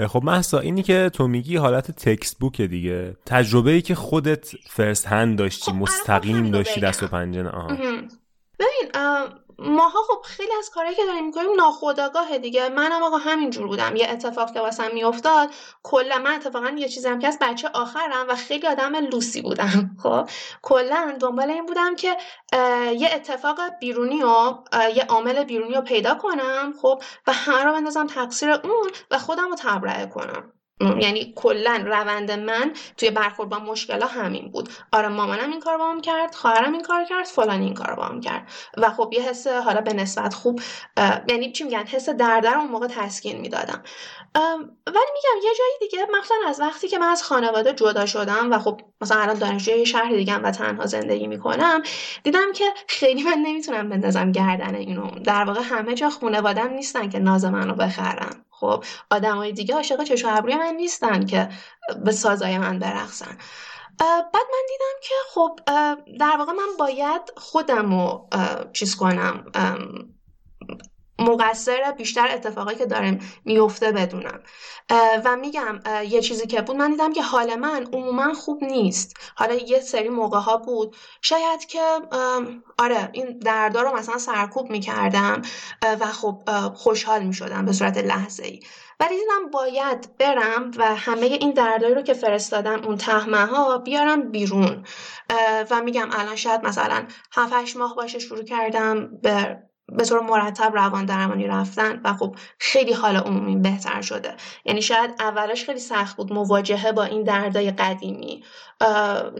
خب 0.08 0.21
محسا 0.23 0.60
اینی 0.60 0.84
که 0.84 1.12
تو 1.13 1.27
میگی 1.27 1.58
حالت 1.58 1.91
تکست 1.91 2.39
بوک 2.39 2.62
دیگه. 2.62 3.17
تجربه 3.25 3.71
ای 3.71 3.82
که 3.82 3.95
خودت 3.95 4.51
فرست 4.69 5.08
هند 5.08 5.38
داشتی 5.39 5.71
خب 5.71 5.77
مستقیم 5.77 6.51
داشتی 6.51 6.82
دست 6.82 7.03
و 7.03 7.08
پنجه 7.08 7.49
آها. 7.49 7.67
ببین 8.60 8.91
ماها 9.62 10.00
خب 10.08 10.22
خیلی 10.26 10.52
از 10.60 10.69
کارهایی 10.69 10.98
که 10.98 11.06
داریم 11.06 11.26
می‌کنیم 11.26 11.52
ناخودآگاه 11.58 12.38
دیگه. 12.38 12.69
منم 12.69 13.04
آقا 13.04 13.17
همینجور 13.17 13.67
بودم. 13.67 13.95
یه 13.95 14.10
اتفاق 14.12 14.54
که 14.54 14.60
واسم 14.60 14.89
میافتاد 14.93 15.50
کلا 15.84 16.19
من 16.19 16.34
اتفاقا 16.36 16.69
یه 16.69 16.89
چیزی 16.89 17.08
هم 17.08 17.19
که 17.19 17.28
از 17.28 17.38
بچه 17.41 17.69
آخرم 17.74 18.26
و 18.30 18.36
خیلی 18.36 18.67
آدم 18.67 18.95
لوسی 18.95 19.41
بودم. 19.41 19.91
خب 20.04 20.30
کلا 20.62 21.17
دنبال 21.22 21.52
این 21.52 21.65
بودم 21.65 21.95
که 21.95 22.17
یه 22.93 23.10
اتفاق 23.13 23.60
بیرونی 23.80 24.24
و 24.24 24.56
یه 24.95 25.06
عامل 25.06 25.43
بیرونی 25.43 25.76
رو 25.76 25.82
پیدا 25.82 26.15
کنم 26.15 26.74
خب 26.82 27.04
و 27.28 27.34
همه 27.34 27.63
رو 27.63 27.72
بندازم 27.74 28.08
تقصیر 28.08 28.52
اون 28.52 28.91
و 29.12 29.17
خودم 29.19 29.50
رو 29.50 29.56
تبرئه 29.60 30.06
کنم. 30.08 30.54
یعنی 30.80 31.34
کلا 31.36 31.84
روند 31.86 32.32
من 32.32 32.74
توی 32.98 33.10
برخورد 33.12 33.50
با 33.50 33.60
مشکل 33.60 34.04
همین 34.04 34.52
بود. 34.52 34.70
آره 34.92 35.08
مامانم 35.08 35.52
این 35.52 35.60
کار 35.60 35.78
با 35.78 35.92
هم 35.92 36.02
کرد 36.02 36.36
خواهرم 36.36 36.74
این 36.74 36.84
کار 36.84 37.06
کرد 37.06 37.26
فلان 37.26 37.62
این 37.62 37.74
کار 37.74 37.96
با 37.96 38.04
هم 38.04 38.22
کرد. 38.22 38.52
و 38.78 38.89
خب 38.89 39.10
یه 39.13 39.22
حس 39.22 39.48
حالا 39.48 39.82
به 39.82 39.94
نسبت 39.94 40.34
خوب 40.34 40.62
یعنی 41.28 41.52
چی 41.52 41.63
میگن؟ 41.63 41.84
حس 41.84 42.10
درد 42.10 42.46
اون 42.46 42.68
موقع 42.68 42.88
تسکین 42.88 43.42
می‌دادم. 43.42 43.84
ولی 44.88 45.12
میگم 45.13 45.44
یه 45.44 45.52
جایی 45.58 45.72
دیگه 45.80 46.08
مثلا 46.20 46.38
از 46.48 46.60
وقتی 46.60 46.88
که 46.88 46.98
من 46.98 47.08
از 47.08 47.24
خانواده 47.24 47.74
جدا 47.74 48.06
شدم 48.06 48.52
و 48.52 48.60
خب 48.60 48.82
مثلا 49.02 49.22
الان 49.22 49.39
دانشجوی 49.39 49.86
شهر 49.86 50.12
دیگه 50.12 50.36
و 50.36 50.52
تنها 50.52 50.86
زندگی 50.86 51.28
می‌کنم 51.28 51.82
دیدم 52.24 52.52
که 52.56 52.65
خیلی 52.88 53.24
من 53.24 53.38
نمی‌تونم 53.38 53.89
بندازم 53.89 54.32
گردن 54.32 54.76
اینو. 54.76 55.20
در 55.20 55.44
واقع 55.44 55.62
همه 55.63 55.94
جا 55.96 56.10
خانوادم 56.10 56.70
نیستن 56.74 57.10
که 57.10 57.20
ناز 57.20 57.46
منو 57.46 57.74
بخرن. 57.74 58.46
خب 58.60 58.84
های 59.12 59.52
دیگه 59.52 59.76
عاشق 59.76 60.04
چشم 60.04 60.28
ابروی 60.28 60.56
من 60.56 60.76
نیستن 60.76 61.26
که 61.26 61.50
به 62.06 62.12
سازای 62.12 62.58
من 62.58 62.80
برقصن. 62.80 63.38
بعد 64.00 64.36
من 64.36 64.65
دیدم 64.67 65.00
که 65.02 65.13
خب 65.34 65.60
در 66.19 66.38
واقع 66.38 66.52
من 66.52 66.78
باید 66.80 67.22
خودم 67.38 67.93
رو 67.93 68.30
چیز 68.74 68.95
کنم 68.95 69.45
مقصر 71.19 71.91
بیشتر 71.97 72.27
اتفاقایی 72.32 72.77
که 72.77 72.86
داره 72.86 73.19
میفته 73.45 73.91
بدونم. 73.91 74.39
و 75.25 75.36
میگم 75.36 75.79
یه 76.10 76.21
چیزی 76.21 76.47
که 76.47 76.62
بود 76.62 76.75
من 76.75 76.91
دیدم 76.91 77.13
که 77.13 77.21
حال 77.21 77.55
من 77.55 77.88
عموما 77.93 78.34
خوب 78.34 78.63
نیست. 78.63 79.17
حالا 79.36 79.55
یه 79.55 79.79
سری 79.79 80.10
موقع 80.10 80.39
ها 80.39 80.58
بود. 80.58 80.95
شاید 81.21 81.65
که 81.65 81.82
آره 82.77 83.10
این 83.12 83.39
دردا 83.39 83.82
رو 83.82 83.95
مثلا 83.95 84.17
سرکوب 84.17 84.71
می‌کردم 84.71 85.41
و 85.82 86.05
خب 86.05 86.43
خوشحال 86.73 87.23
می‌شدم 87.23 87.65
به 87.65 87.73
صورت 87.73 87.97
لحظه 87.97 88.45
ای 88.45 88.60
ولی 88.99 89.15
دیدم 89.19 89.51
باید 89.51 90.17
برم 90.17 90.71
و 90.77 90.95
همه 90.95 91.25
این 91.25 91.51
دردایی 91.51 91.93
رو 91.93 92.01
که 92.01 92.13
فرستادم 92.13 92.82
اون 92.86 92.97
تهمه 92.97 93.45
ها 93.45 93.77
بیارم 93.77 94.32
بیرون. 94.32 94.86
و 95.71 95.82
میگم 95.82 96.10
الان 96.12 96.36
شاید 96.36 96.65
مثلا 96.65 97.08
7 97.34 97.75
ماه 97.75 97.95
باشه 97.95 98.19
شروع 98.19 98.43
کردم 98.43 99.10
به 99.21 99.58
به 99.91 100.06
طور 100.06 100.19
مرتب 100.21 100.75
روان 100.75 101.06
درمانی 101.06 101.47
رفتن 101.47 102.02
و 102.04 102.13
خب 102.13 102.36
خیلی 102.60 102.93
حال 102.93 103.15
عمومی 103.15 103.56
بهتر 103.56 104.02
شده. 104.02 104.36
یعنی 104.65 104.82
شاید 104.82 105.12
اولش 105.19 105.65
خیلی 105.65 105.80
سخت 105.80 106.17
بود 106.17 106.34
مواجهه 106.34 106.91
با 106.91 107.04
این 107.04 107.23
دردای 107.23 107.71
قدیمی 107.71 108.43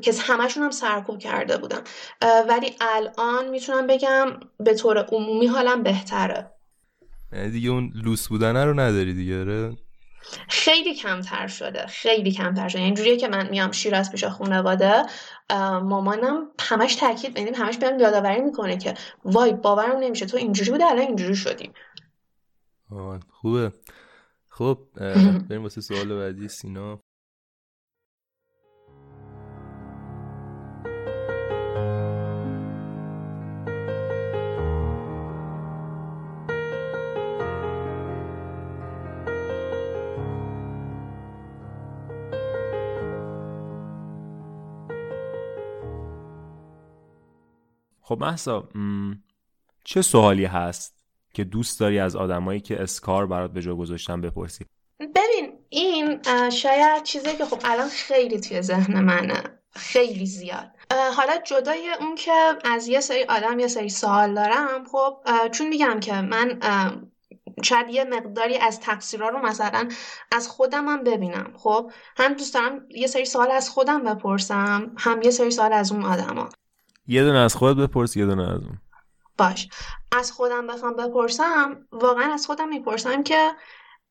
که 0.02 0.14
همشون 0.20 0.64
هم 0.64 0.72
سرکوب 0.72 1.20
کرده 1.20 1.58
بودم 1.58 1.82
ولی 2.50 2.76
الان 2.82 3.50
می‌تونم 3.50 3.88
بگم 3.88 4.28
به 4.60 4.74
طور 4.74 4.98
عمومی 4.98 5.48
حالم 5.48 5.84
بهتره. 5.84 6.52
یعنی 7.34 7.52
دیگه 7.52 7.70
اون 7.70 7.92
لوس 7.96 8.28
بودن 8.28 8.68
رو 8.68 8.80
نداری 8.80 9.14
دیگه 9.14 9.40
آره؟ 9.40 9.78
خیلی 10.50 10.96
کمتر 10.96 11.48
شده 11.48 11.88
خیلی 11.88 12.32
کمتر 12.32 12.68
شده. 12.68 12.82
اینجوریه 12.82 13.18
که 13.18 13.28
من 13.28 13.50
میام 13.50 13.72
شیراز 13.72 14.12
پیش 14.12 14.24
خانواده 14.24 15.04
مامانم 15.84 16.48
همش 16.60 16.96
تاکید 16.96 17.38
یعنی 17.38 17.52
همش 17.56 17.78
بهم 17.78 18.00
یادآوری 18.00 18.42
می‌کنه 18.42 18.78
که 18.78 18.94
وای 19.26 19.54
باورم 19.54 19.98
نمیشه 19.98 20.26
تو 20.26 20.38
اینجوری 20.38 20.72
بوده 20.72 20.86
الان 20.86 21.08
اینجوری 21.08 21.36
شدیم 21.36 21.74
خوبه. 23.30 23.72
خب 24.50 24.78
بریم 25.50 25.64
واسه 25.64 25.82
سوال 25.82 26.16
بعدی 26.16 26.48
سینا. 26.48 27.02
خب 48.10 48.18
محسا 48.20 48.70
چه 49.84 50.02
سوالی 50.02 50.46
هست 50.46 51.04
که 51.34 51.44
دوست 51.44 51.80
داری 51.80 52.00
از 52.00 52.16
آدمایی 52.16 52.60
که 52.60 52.82
اسکار 52.82 53.28
برات 53.28 53.52
به 53.52 53.62
جا 53.62 53.76
گذاشتن 53.76 54.22
بپرسی؟ 54.22 54.66
ببین 55.00 55.54
این 55.70 56.22
شاید 56.50 57.04
چیزی 57.04 57.38
که 57.38 57.46
خب 57.46 57.62
الان 57.64 57.90
خیلی 57.90 58.40
توی 58.40 58.62
ذهن 58.62 59.02
منه 59.02 59.44
خیلی 59.72 60.26
زیاد. 60.26 60.72
حالا 61.16 61.38
جدای 61.46 61.90
اون 62.00 62.16
که 62.16 62.54
از 62.64 62.88
یه 62.88 63.00
سری 63.00 63.24
آدم 63.24 63.60
یه 63.60 63.68
سری 63.68 63.90
سوال 63.90 64.34
دارم 64.34 64.86
خب 64.92 65.18
چون 65.52 65.68
میگم 65.68 66.00
که 66.00 66.22
من 66.22 66.60
شاید 67.64 67.90
یه 67.90 68.04
مقداری 68.04 68.58
از 68.58 68.80
تقصیرها 68.80 69.30
رو 69.30 69.46
مثلا 69.46 69.90
از 70.32 70.48
خودم 70.48 70.88
هم 70.88 71.04
ببینم 71.04 71.54
خب. 71.58 71.92
هم 72.18 72.34
دوست 72.34 72.54
دارم 72.54 72.86
یه 72.90 73.08
سری 73.08 73.26
سوال 73.26 73.52
از 73.52 73.70
خودم 73.70 74.04
بپرسم 74.04 74.92
هم 74.98 75.22
یه 75.22 75.32
سری 75.32 75.52
سوال 75.52 75.74
از 75.74 75.92
اون 75.92 76.06
آدما. 76.06 76.50
یه 77.10 77.24
دونه 77.24 77.40
از 77.40 77.56
خودت 77.56 77.78
بپرس 77.78 78.18
یه 78.18 78.26
دونه 78.26 78.44
از 78.44 78.64
اون. 78.64 78.78
باش. 79.38 79.70
از 80.12 80.32
خودم 80.32 80.68
بخوام 80.68 80.96
بپرسم 80.96 81.78
واقعا 81.92 82.34
از 82.34 82.46
خودم 82.46 82.70
می‌پرسم 82.70 83.24
که 83.24 83.52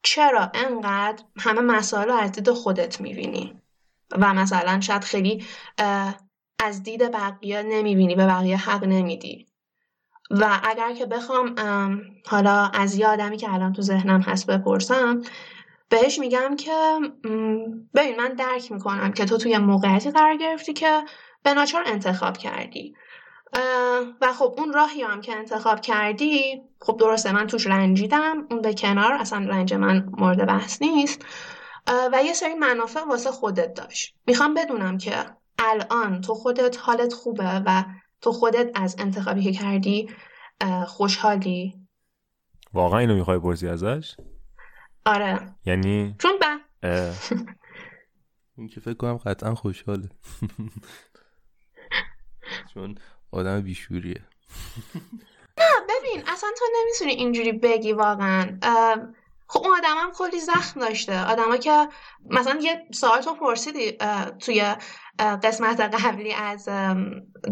چرا 0.03 0.51
انقدر 0.55 1.25
همه 1.39 1.61
مسائل 1.61 2.09
رو 2.09 2.15
از 2.15 2.33
دید 2.33 2.51
خودت 2.51 3.01
می‌بینی؟ 3.01 3.63
و 4.19 4.35
مثلا 4.35 4.81
شاید 4.81 5.05
خیلی 5.05 5.45
از 6.59 6.83
دید 6.83 7.13
بقیه 7.13 7.63
نمی‌بینی 7.63 8.15
به 8.15 8.27
بقیه 8.27 8.57
حق 8.57 8.85
نمیدی. 8.85 9.47
و 10.31 10.61
اگر 10.63 10.93
که 10.93 11.07
بخوام 11.07 11.55
حالا 12.27 12.71
از 12.75 12.95
یه 12.95 13.09
آدمی 13.09 13.37
که 13.37 13.55
الان 13.55 13.73
تو 13.73 13.83
ذهنم 13.83 14.21
هست 14.21 14.47
بپرسم 14.47 15.23
بهش 15.89 16.19
میگم 16.19 16.57
که 16.57 16.99
ببین 17.95 18.17
من 18.17 18.29
درک 18.29 18.73
می‌کنم 18.73 19.13
که 19.13 19.25
تو 19.25 19.37
توی 19.37 19.59
موقعیتی 19.59 20.11
قرار 20.11 20.37
گرفتی 20.37 20.73
که 20.73 21.03
به 21.43 21.55
ناچار 21.55 21.83
انتخاب 21.87 22.37
کردی. 22.37 22.95
و 24.21 24.33
خب 24.33 24.55
اون 24.59 24.73
راهی 24.73 25.03
هم 25.03 25.21
که 25.21 25.37
انتخاب 25.37 25.81
کردی 25.81 26.63
خب 26.81 26.97
درسته 27.01 27.33
من 27.33 27.47
توش 27.47 27.67
رنجیدم 27.67 28.47
اون 28.51 28.63
به 28.63 28.75
کنار 28.75 29.13
اصلا 29.13 29.39
رنج 29.39 29.75
من 29.75 30.09
مورد 30.19 30.47
بحث 30.47 30.83
نیست. 30.83 31.25
و 32.13 32.23
یه 32.25 32.33
سری 32.33 32.55
منافع 32.55 33.01
واسه 33.01 33.31
خودت 33.31 33.75
داشت. 33.75 34.15
می‌خوام 34.27 34.55
بدونم 34.55 34.99
که 34.99 35.13
الان 35.59 36.21
تو 36.21 36.35
خودت 36.35 36.79
حالت 36.81 37.13
خوبه 37.13 37.63
و 37.67 37.85
تو 38.21 38.33
خودت 38.33 38.71
از 38.75 38.97
انتخابی 38.99 39.43
که 39.43 39.53
کردی 39.53 40.11
خوشحالی؟ 40.87 41.75
واقعا 42.73 42.99
اینو 42.99 43.15
می‌خوای 43.15 43.39
پرسی 43.39 43.69
ازش؟ 43.69 44.17
آره. 45.07 45.55
یعنی؟ 45.67 46.15
چون 46.19 46.33
به 46.39 46.47
این 48.59 48.69
که 48.69 48.81
فکر 48.81 48.95
کنم 48.95 49.17
قطعا 49.17 49.55
خوشحاله. 49.55 50.09
چون 52.75 52.99
آدم 53.33 53.61
بیشوریه. 53.61 54.23
نه 55.59 55.65
ببین 55.89 56.23
اصلا 56.27 56.51
تو 56.59 56.65
نمی‌تونی 56.81 57.13
اینجوری 57.13 57.53
بگی 57.53 57.93
واقعا. 57.93 58.59
خب 59.51 59.67
اون 59.67 59.77
آدم 59.77 59.97
هم 59.97 60.13
کلی 60.13 60.41
زخم 60.41 60.81
داشته. 60.81 61.25
آدما 61.25 61.57
که 61.57 61.89
مثلا 62.31 62.61
یه 62.63 62.87
سوال 62.95 63.21
تو 63.21 63.35
پرسیدی 63.35 63.99
توی 64.39 64.75
قسمت 65.19 65.81
قبلی 65.81 66.33
از 66.33 66.69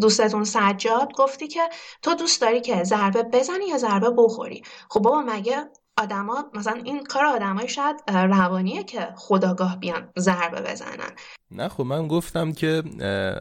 دوستتون 0.00 0.44
سجاد 0.44 1.12
گفتی 1.12 1.48
که 1.48 1.68
تو 2.02 2.14
دوست 2.14 2.40
داری 2.40 2.61
که 2.61 2.85
ضربه 2.85 3.22
بزنی 3.22 3.66
یا 3.66 3.79
ضربه 3.79 4.11
بخوری؟ 4.11 4.62
خب 4.88 5.00
بابا 5.00 5.22
مگه 5.22 5.70
آدما 5.98 6.50
مثلا 6.54 6.80
این 6.85 7.04
کار 7.04 7.24
آدمای 7.24 7.68
شاید 7.68 7.96
روانیه 8.09 8.85
که 8.85 9.09
خداگاه 9.16 9.76
بیان 9.76 10.09
ضربه 10.18 10.61
بزنن. 10.61 11.11
نه 11.50 11.68
خب 11.68 11.82
من 11.82 12.09
گفتم 12.09 12.52
که 12.52 12.82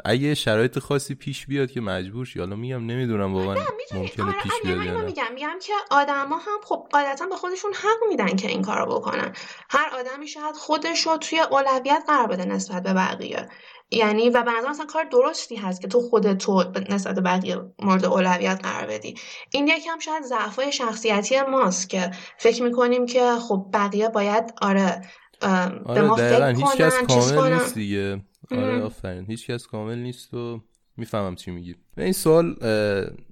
اگه 0.05 0.35
شرایط 0.35 0.79
خاصی 0.79 1.15
پیش 1.15 1.45
بیاد 1.45 1.71
که 1.71 1.81
مجبور 1.81 2.25
شی 2.25 2.39
حالا 2.39 2.55
میگم 2.55 2.85
نمی‌دونم 2.85 3.33
واقعا 3.33 3.55
ممکنه 3.93 4.25
آره 4.25 4.41
پیش 4.43 4.51
بیاد 4.63 4.85
یا 4.85 5.01
میگم 5.01 5.33
میگم 5.33 5.59
که 5.61 5.73
آدما 5.91 6.37
هم 6.37 6.59
خب 6.63 6.87
قاعدتا 6.91 7.25
به 7.25 7.35
خودشون 7.35 7.73
حق 7.73 8.09
میدن 8.09 8.35
که 8.35 8.47
این 8.47 8.61
کارو 8.61 8.85
بکنن. 8.85 9.33
هر 9.69 9.89
آدمی 9.99 10.27
شاید 10.27 10.55
خودش 10.55 11.07
رو 11.07 11.17
توی 11.17 11.39
اولویت 11.39 12.03
قرار 12.07 12.27
بده 12.27 12.45
نسبت 12.45 12.83
به 12.83 12.93
بقیه. 12.93 13.49
یعنی 13.95 14.29
و 14.29 14.43
به 14.43 14.51
نظر 14.51 14.69
مثلا 14.69 14.85
کار 14.85 15.03
درستی 15.03 15.55
هست 15.55 15.81
که 15.81 15.87
تو 15.87 16.01
خودت 16.01 16.37
تو 16.37 16.63
نسبت 16.89 17.19
بقیه 17.19 17.57
مورد 17.81 18.05
اولویت 18.05 18.59
قرار 18.63 18.87
بدی. 18.87 19.15
این 19.51 19.67
یکم 19.67 19.99
شاید 19.99 20.23
ضعفای 20.23 20.71
شخصیتی 20.71 21.41
ماست 21.41 21.89
که 21.89 22.11
فکر 22.37 22.63
می‌کنیم 22.63 23.05
که 23.05 23.31
خب 23.47 23.69
بقیه 23.73 24.09
باید 24.09 24.53
آره 24.61 25.01
به 25.41 26.01
ما 26.01 26.13
آره 26.13 26.29
فکر 26.29 26.55
هیچ 26.55 26.75
کس 26.77 26.97
کنن 26.97 27.07
کامل 27.07 27.35
کنن. 27.35 27.53
نیست 27.53 27.75
دیگه. 27.75 28.21
آره 28.51 28.81
آفرین. 28.81 29.25
هیچ 29.25 29.47
کس 29.47 29.67
کامل 29.67 29.97
نیست 29.97 30.33
و 30.33 30.61
می‌فهمم 30.97 31.35
چی 31.35 31.51
میگی. 31.51 31.75
به 31.95 32.03
این 32.03 32.13
سوال 32.13 32.55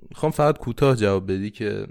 می‌خوام 0.10 0.32
فقط 0.32 0.58
کوتاه 0.58 0.96
جواب 0.96 1.32
بدی 1.32 1.52
که 1.52 1.88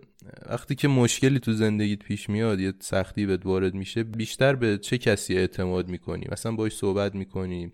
وقتی 0.51 0.75
که 0.75 0.89
مشکلی 0.89 1.39
تو 1.39 1.53
زندگیت 1.53 1.99
پیش 1.99 2.31
میاد 2.31 2.61
یه 2.61 2.75
سختی 2.81 3.27
بهت 3.27 3.47
وارد 3.47 3.75
میشه 3.75 4.03
بیشتر 4.03 4.55
به 4.55 4.79
چه 4.79 4.99
کسی 4.99 5.37
اعتماد 5.37 5.89
می‌کنی؟ 5.89 6.27
مثلا 6.33 6.53
باش 6.53 6.77
صحبت 6.77 7.15
می‌کنی؟ 7.15 7.73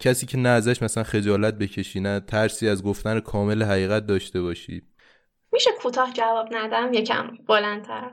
کسی 0.00 0.26
که 0.26 0.38
نه 0.38 0.48
ازش 0.48 0.82
مثلا 0.82 1.04
خجالت 1.04 1.54
بکشی 1.54 2.00
نه 2.00 2.20
ترسی 2.20 2.68
از 2.68 2.82
گفتن 2.82 3.20
کامل 3.20 3.62
حقیقت 3.62 4.06
داشته 4.06 4.40
باشی. 4.40 4.82
میشه 5.52 5.70
کوتاه 5.82 6.12
جواب 6.12 6.48
ندم؟ 6.52 6.92
یکم 6.92 7.30
بلندتر. 7.48 8.10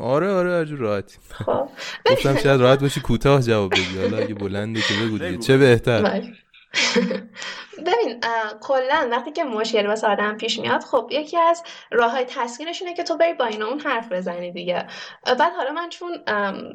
آره 0.00 0.30
آره 0.30 0.50
هر 0.50 0.64
جور 0.64 0.78
راحتی 0.78 1.18
خب. 1.30 1.68
گفتم 2.10 2.36
شاید 2.36 2.60
راحت 2.60 2.80
باشی 2.80 3.00
کوتاه 3.00 3.42
جواب 3.42 3.70
بدی. 3.72 3.98
حالا 4.00 4.16
اگه 4.16 4.34
بلنده 4.34 4.80
که 4.80 4.94
بگو 5.04 5.36
چه 5.36 5.58
بهتر؟ 5.58 6.02
باش. 6.02 6.24
ببین 7.86 8.20
کلا 8.60 9.08
وقتی 9.12 9.32
که 9.32 9.44
مشکل 9.44 9.86
واسه 9.86 10.06
آدم 10.06 10.36
پیش 10.36 10.58
میاد 10.58 10.82
خب 10.84 11.08
یکی 11.10 11.38
از 11.38 11.62
راه 11.90 12.12
های 12.12 12.24
تسکینش 12.24 12.82
اینه 12.82 12.94
که 12.94 13.02
تو 13.02 13.16
بری 13.16 13.32
با 13.32 13.44
اینا 13.44 13.66
اون 13.66 13.80
حرف 13.80 14.12
بزنی 14.12 14.52
دیگه. 14.52 14.86
بعد 15.24 15.52
حالا 15.56 15.72
من 15.72 15.88
چون 15.88 16.10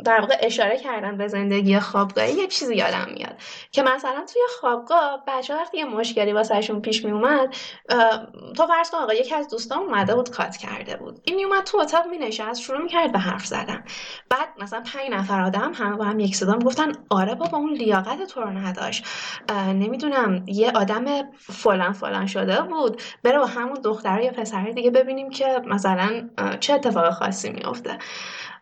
در 0.05 0.19
واقع 0.19 0.38
اشاره 0.39 0.77
کردم 0.77 1.17
به 1.17 1.27
زندگی 1.27 1.79
خوابگاهی 1.79 2.34
یه 2.34 2.47
چیزی 2.47 2.75
یادم 2.75 3.08
میاد 3.13 3.36
که 3.71 3.84
مثلا 3.84 4.25
توی 4.34 4.41
خوابگاه 4.60 5.23
بچه 5.27 5.55
وقتی 5.55 5.77
یه 5.77 5.86
مشکلی 5.86 6.34
واسهشون 6.34 6.81
پیش 6.81 7.05
میومد 7.05 7.55
تو 8.58 8.67
فرض 8.67 8.91
کن 8.91 8.97
آقا 8.97 9.13
یکی 9.13 9.36
از 9.36 9.49
دوستان 9.49 9.79
اومده 9.79 10.15
بود 10.15 10.29
کات 10.29 10.58
کرده 10.58 10.97
بود. 10.97 11.21
این 11.23 11.36
میومد 11.36 11.63
تو 11.63 11.77
اتاق 11.77 12.08
مینشست 12.08 12.62
شروع 12.62 12.81
می‌کرد 12.81 13.12
به 13.12 13.19
حرف 13.19 13.45
زدن. 13.45 13.84
بعد 14.29 14.49
مثلا 14.60 14.81
پنج 14.81 15.10
نفر 15.12 15.41
آدم 15.41 15.73
همه 15.73 15.97
با 15.97 16.03
هم 16.03 16.19
یک 16.19 16.36
صدا 16.36 16.60
گفتن 16.60 16.91
آره 17.10 17.36
بابا 17.36 17.58
اون 17.58 17.73
لیاقت 17.73 18.23
تو 18.23 18.41
رو 18.41 18.49
نداشت. 18.49 19.05
نمی‌دونم 19.85 20.43
یه 20.47 20.71
آدم 20.71 21.05
فلان 21.37 21.91
فلان 21.91 22.25
شده 22.25 22.61
بود. 22.61 23.01
بره 23.23 23.39
با 23.39 23.45
همون 23.45 23.73
دختر 23.83 24.21
یا 24.21 24.31
پسر 24.31 24.71
دیگه 24.71 24.91
ببینیم 24.91 25.29
که 25.29 25.61
مثلا 25.65 26.29
چه 26.59 26.73
اتفاق 26.73 27.09
خاصی 27.13 27.49
میفته 27.49 27.97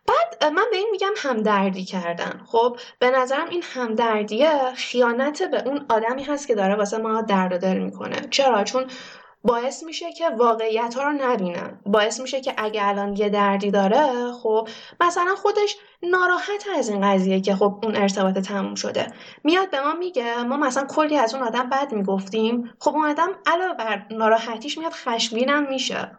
بعد 0.06 0.52
من 0.52 0.64
به 0.70 0.76
این 0.76 0.88
میگم 0.92 1.12
همدردی 1.16 1.84
کردن. 1.84 2.40
خب 2.46 2.76
به 2.98 3.10
نظرم 3.10 3.48
این 3.48 3.62
همدردیه 3.74 4.50
خیانت 4.76 5.42
به 5.42 5.68
اون 5.68 5.86
آدمی 5.88 6.22
هست 6.22 6.48
که 6.48 6.54
داره 6.54 6.74
واسه 6.74 6.98
ما 6.98 7.22
درد 7.22 7.52
و 7.52 7.58
دل 7.58 7.78
می‌کنه. 7.78 8.16
چرا؟ 8.30 8.64
چون 8.64 8.84
باعث 9.44 9.82
میشه 9.82 10.12
که 10.12 10.28
واقعیت 10.28 10.94
ها 10.94 11.02
رو 11.02 11.12
نبینن. 11.12 11.80
باعث 11.86 12.20
میشه 12.20 12.40
که 12.40 12.54
اگه 12.56 12.88
الان 12.88 13.16
یه 13.16 13.28
دردی 13.28 13.70
داره 13.70 14.32
خب 14.42 14.68
مثلا 15.00 15.34
خودش 15.34 15.76
ناراحت 16.02 16.64
از 16.78 16.88
این 16.88 17.12
قضیه 17.12 17.40
که 17.40 17.54
خب 17.54 17.80
اون 17.82 17.96
ارتباط 17.96 18.38
تموم 18.38 18.74
شده. 18.74 19.06
میاد 19.44 19.70
به 19.70 19.80
ما 19.80 19.94
میگه 19.94 20.42
ما 20.42 20.56
مثلا 20.56 20.86
کلی 20.86 21.16
از 21.16 21.34
اون 21.34 21.42
آدم 21.42 21.68
بد 21.70 21.92
می‌گفتیم. 21.92 22.72
خب 22.80 22.90
اون 22.90 23.06
آدم 23.10 23.28
علاوه 23.46 23.74
بر 23.74 24.06
ناراحتیش 24.10 24.78
میاد 24.78 24.92
خشمگینم 24.92 25.68
میشه. 25.68 26.18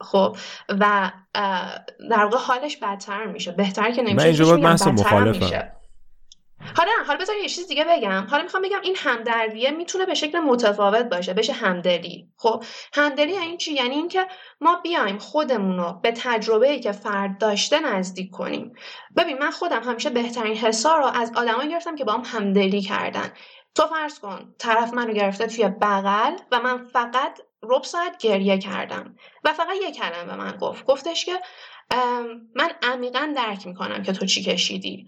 خب 0.00 0.36
و 0.68 1.10
در 2.10 2.24
واقع 2.24 2.38
حالش 2.38 2.76
بدتر 2.76 3.26
میشه. 3.26 3.52
بهتر 3.52 3.90
که 3.90 4.02
نمیشه 4.02 4.16
من 4.16 4.24
اینجا 4.24 4.44
باید 4.44 4.64
مخالفم. 4.64 5.68
حالا 6.76 6.90
حالا 7.06 7.18
بذار 7.18 7.36
یه 7.36 7.48
چیز 7.48 7.68
دیگه 7.68 7.84
بگم. 7.84 8.26
حالا 8.30 8.42
می‌خوام 8.42 8.62
بگم 8.62 8.80
این 8.82 8.96
همدردیه 8.98 9.70
می‌تونه 9.70 10.06
به 10.06 10.14
شکل 10.14 10.38
متفاوت 10.38 11.06
باشه 11.06 11.34
بشه 11.34 11.52
همدلی. 11.52 12.28
خب 12.36 12.64
همدلی 12.94 13.32
یعنی 13.32 13.56
چی؟ 13.56 13.72
یعنی 13.72 13.94
اینکه 13.94 14.26
ما 14.60 14.76
بیایم 14.76 15.18
خودمون 15.18 15.78
رو 15.78 15.92
به 16.02 16.12
تجربه 16.12 16.78
که 16.78 16.92
فرد 16.92 17.38
داشته 17.38 17.80
نزدیک 17.80 18.30
کنیم. 18.30 18.72
ببین 19.16 19.38
من 19.38 19.50
خودم 19.50 19.82
همیشه 19.82 20.10
بهترین 20.10 20.56
حسا 20.56 20.96
رو 20.96 21.04
از 21.04 21.32
آدمایی 21.36 21.70
گرفتم 21.70 21.96
که 21.96 22.04
با 22.04 22.12
هم 22.12 22.22
همدلی 22.24 22.82
کردن. 22.82 23.32
تو 23.74 23.86
فرض 23.86 24.18
کن 24.18 24.54
طرف 24.58 24.94
منو 24.94 25.12
گرفته 25.12 25.46
توی 25.46 25.68
بغل 25.68 26.36
و 26.52 26.60
من 26.60 26.84
فقط 26.84 27.40
رب 27.62 27.82
ساعت 27.82 28.18
گریه 28.18 28.58
کردم 28.58 29.16
و 29.44 29.52
فقط 29.52 29.76
یه 29.82 29.92
کلمه 29.92 30.24
به 30.24 30.36
من 30.36 30.56
گفت. 30.60 30.84
گفتش 30.84 31.24
که 31.24 31.40
من 32.56 32.70
عمیقا 32.82 33.32
درک 33.36 33.66
می‌کنم 33.66 34.02
که 34.02 34.12
تو 34.12 34.26
چی 34.26 34.42
کشیدی. 34.42 35.06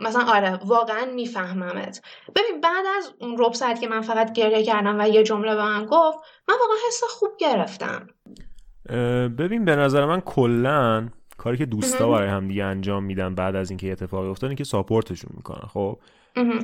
مثلا 0.00 0.24
آره 0.24 0.58
واقعا 0.64 1.04
میفهممت. 1.14 2.02
ببین 2.36 2.60
بعد 2.60 2.86
از 2.98 3.14
اون 3.20 3.36
رب 3.38 3.52
ساعت 3.52 3.80
که 3.80 3.88
من 3.88 4.00
فقط 4.00 4.32
گریه 4.32 4.62
کردم 4.62 5.00
و 5.00 5.08
یه 5.08 5.22
جمله 5.22 5.54
به 5.54 5.62
من 5.62 5.86
گفت 5.86 6.18
من 6.48 6.54
واقعا 6.60 6.76
حس 6.88 7.02
خوب 7.08 7.30
گرفتم. 7.38 8.06
ببین 9.38 9.64
به 9.64 9.76
نظر 9.76 10.06
من 10.06 10.20
کلا 10.20 11.08
کاری 11.36 11.56
که 11.56 11.66
دوستا 11.66 12.10
برای 12.10 12.28
هم 12.28 12.48
دیگه 12.48 12.64
انجام 12.64 13.04
میدن 13.04 13.34
بعد 13.34 13.56
از 13.56 13.70
اینکه 13.70 13.92
اتفاقی 13.92 14.28
افتاد 14.28 14.54
که 14.54 14.64
ساپورتشون 14.64 15.30
می‌کنن 15.36 15.68
خب؟ 15.68 15.98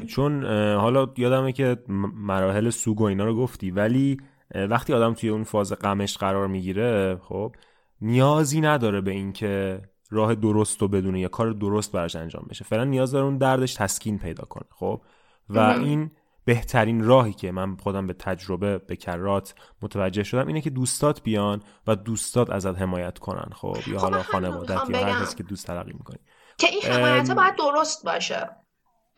چون 0.09 0.45
حالا 0.75 1.09
یادمه 1.17 1.53
که 1.53 1.77
مراحل 2.15 2.71
سوگ 2.71 3.01
و 3.01 3.05
اینا 3.05 3.25
رو 3.25 3.37
گفتی 3.37 3.71
ولی 3.71 4.17
وقتی 4.55 4.93
آدم 4.93 5.15
توی 5.15 5.29
اون 5.29 5.45
فاز 5.45 5.73
غمش 5.73 6.19
قرار 6.19 6.47
می‌گیره 6.47 7.21
خب؟ 7.29 7.53
نیازی 8.01 8.61
نداره 8.61 9.01
به 9.01 9.11
اینکه 9.11 9.83
راه 10.11 10.35
درست 10.35 10.83
رو 10.83 10.89
بدونه 10.89 11.21
یا 11.21 11.29
کار 11.29 11.51
درست 11.51 11.93
براش 11.93 12.17
انجام 12.17 12.47
بشه. 12.51 12.65
فعلا 12.65 12.85
نیاز 12.85 13.13
داره 13.13 13.25
اون 13.25 13.39
دردش 13.39 13.75
تسکین 13.75 14.19
پیدا 14.19 14.45
کنه 14.45 14.67
خب؟ 14.71 15.01
و 15.49 15.59
این 15.59 16.11
بهترین 16.45 17.05
راهی 17.05 17.33
که 17.33 17.53
من 17.53 17.77
خودم 17.77 18.07
به 18.07 18.13
تجربه 18.13 18.79
به 18.79 18.97
کرات 18.97 19.55
متوجه 19.83 20.23
شدم 20.23 20.47
اینه 20.47 20.61
که 20.61 20.71
دوستات 20.71 21.23
بیان 21.23 21.63
و 21.87 21.97
دوستات 21.97 22.51
ازت 22.51 22.79
حمایت 22.79 23.19
کنن 23.19 23.51
خب؟ 23.55 23.77
یا 23.87 23.99
حالا 23.99 24.23
خب، 24.23 24.33
خانوادت 24.33 24.91
یا 24.91 25.07
هر 25.07 25.23
کسی 25.23 25.37
که 25.37 25.43
دوست 25.43 25.67
تلقی 25.67 25.93
می‌کنی. 25.93 26.19
که 26.59 26.67
این 26.67 26.83
حمایت 26.83 27.31
باید 27.31 27.57
درست 27.57 28.05
باشه. 28.05 28.51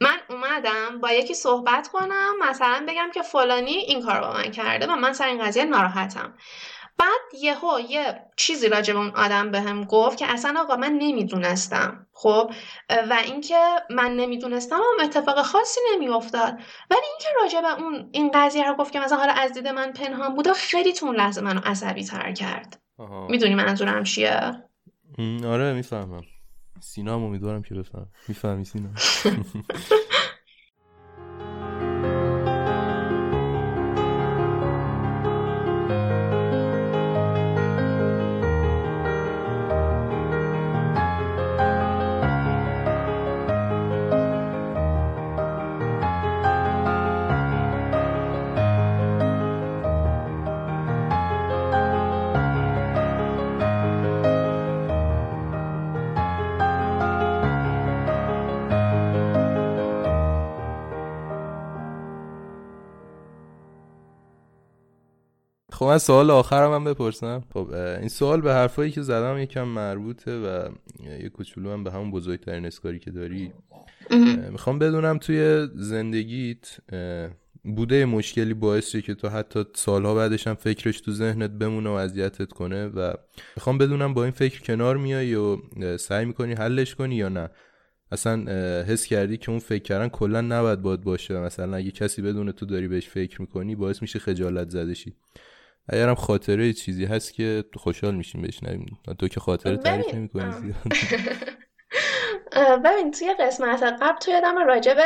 من 0.00 0.16
اومدم 0.30 1.00
با 1.02 1.12
یکی 1.12 1.34
صحبت 1.34 1.88
کنم 1.88 2.32
مثلا 2.50 2.86
بگم 2.88 3.08
که 3.14 3.22
فلانی 3.22 3.70
این 3.70 4.02
کار 4.02 4.20
با 4.20 4.32
من 4.32 4.50
کرده 4.50 4.86
و 4.86 4.96
من 4.96 5.12
سر 5.12 5.26
این 5.26 5.44
قضیه 5.44 5.64
ناراحتم. 5.64 6.34
بعد 6.98 7.42
یهو 7.42 7.80
یه 7.88 8.22
چیزی 8.36 8.68
راجع 8.68 8.94
به 8.94 8.98
اون 8.98 9.10
آدم 9.10 9.50
بهم 9.50 9.80
به 9.80 9.86
گفت 9.86 10.18
که 10.18 10.26
اصلا 10.26 10.60
آقا 10.60 10.76
من 10.76 10.92
نمی‌دونستم. 10.92 12.06
خب؟ 12.12 12.50
و 13.10 13.16
اینکه 13.24 13.60
من 13.90 14.16
نمی‌دونستم 14.16 14.76
هم 14.76 15.04
اتفاق 15.04 15.42
خاصی 15.42 15.80
نمیافتاد. 15.94 16.52
ولی 16.90 17.00
اینکه 17.10 17.28
راجع 17.42 17.60
به 17.60 17.82
اون 17.82 18.08
این 18.12 18.30
قضیه 18.34 18.68
رو 18.68 18.74
گفت 18.74 18.92
که 18.92 19.00
مثلا 19.00 19.18
حالا 19.18 19.32
از 19.32 19.52
دید 19.52 19.68
من 19.68 19.92
پنهان 19.92 20.34
بوده 20.34 20.52
خیلی 20.52 20.92
تو 20.92 21.06
اون 21.06 21.16
لحظه 21.16 21.40
منو 21.40 21.60
عصبی 21.64 22.04
تر 22.04 22.32
کرد. 22.32 22.80
می‌دونی 23.28 23.54
منظورم 23.54 24.04
چیه؟ 24.04 24.40
آره 25.44 25.72
می‌فهمم. 25.72 26.22
سینا 26.80 27.14
هم 27.14 27.24
امیدوارم 27.24 27.62
که 27.62 27.74
بفهم. 27.74 28.08
می‌فهمی 28.28 28.64
سینا 28.64 28.88
من 65.96 66.00
سوال 66.00 66.30
آخرم 66.30 66.72
هم 66.72 66.84
بپرسم. 66.84 67.44
خب 67.54 67.70
این 67.74 68.08
سوال 68.08 68.40
به 68.40 68.52
حرفایی 68.52 68.90
که 68.90 69.02
زدم 69.02 69.38
یکم 69.38 69.62
مربوطه 69.62 70.38
و 70.40 70.68
یه 71.22 71.28
کوچولو 71.28 71.72
هم 71.72 71.84
به 71.84 71.92
همون 71.92 72.10
بزرگترین 72.10 72.66
اسکاری 72.66 72.98
که 72.98 73.10
داری. 73.10 73.52
می‌خوام 74.50 74.78
بدونم 74.78 75.18
توی 75.18 75.68
زندگیت 75.74 76.76
بوده 77.64 78.04
مشکلی 78.04 78.54
باعث 78.54 78.96
که 78.96 79.14
تو 79.14 79.28
حتی 79.28 79.64
سالها 79.74 80.14
بعدش 80.14 80.46
هم 80.46 80.54
فکرش 80.54 81.00
تو 81.00 81.12
ذهنت 81.12 81.50
بمونه 81.50 81.90
و 81.90 81.92
اذیتت 81.92 82.52
کنه 82.52 82.86
و 82.86 83.12
می‌خوام 83.56 83.78
بدونم 83.78 84.14
با 84.14 84.24
این 84.24 84.32
فکر 84.32 84.62
کنار 84.62 84.96
میای 84.96 85.34
و 85.34 85.56
سعی 85.96 86.24
می‌کنی 86.24 86.52
حلش 86.52 86.94
کنی 86.94 87.14
یا 87.14 87.28
نه؟ 87.28 87.50
اصلا 88.12 88.52
حس 88.82 89.06
کردی 89.06 89.36
که 89.36 89.50
اون 89.50 89.58
فکر 89.58 89.82
کردن 89.82 90.08
کلا 90.08 90.40
نباید 90.40 90.82
باد 90.82 91.02
باشه. 91.02 91.40
مثلا 91.40 91.76
اگه 91.76 91.90
کسی 91.90 92.22
بدونه 92.22 92.52
تو 92.52 92.66
داری 92.66 92.88
بهش 92.88 93.08
فکر 93.08 93.40
می‌کنی 93.40 93.74
باعث 93.74 94.02
میشه 94.02 94.18
خجالت 94.18 94.70
زده 94.70 94.94
شی. 94.94 95.14
اگرم 95.88 96.14
خاطره 96.14 96.72
چیزی 96.72 97.04
هست 97.04 97.34
که 97.34 97.64
خوشحال 97.76 98.14
میشیم 98.14 98.42
بشنویم. 98.42 98.98
تو 99.18 99.28
که 99.28 99.40
خاطره 99.40 99.76
تعریف 99.76 100.14
نمی‌کنی 100.14 100.52
ببین 102.84 103.10
توی 103.10 103.34
قسمت 103.40 103.82
قبل 103.82 104.18
توی 104.18 104.34
یادم 104.34 104.58
راجع 104.58 104.94
به 104.94 105.04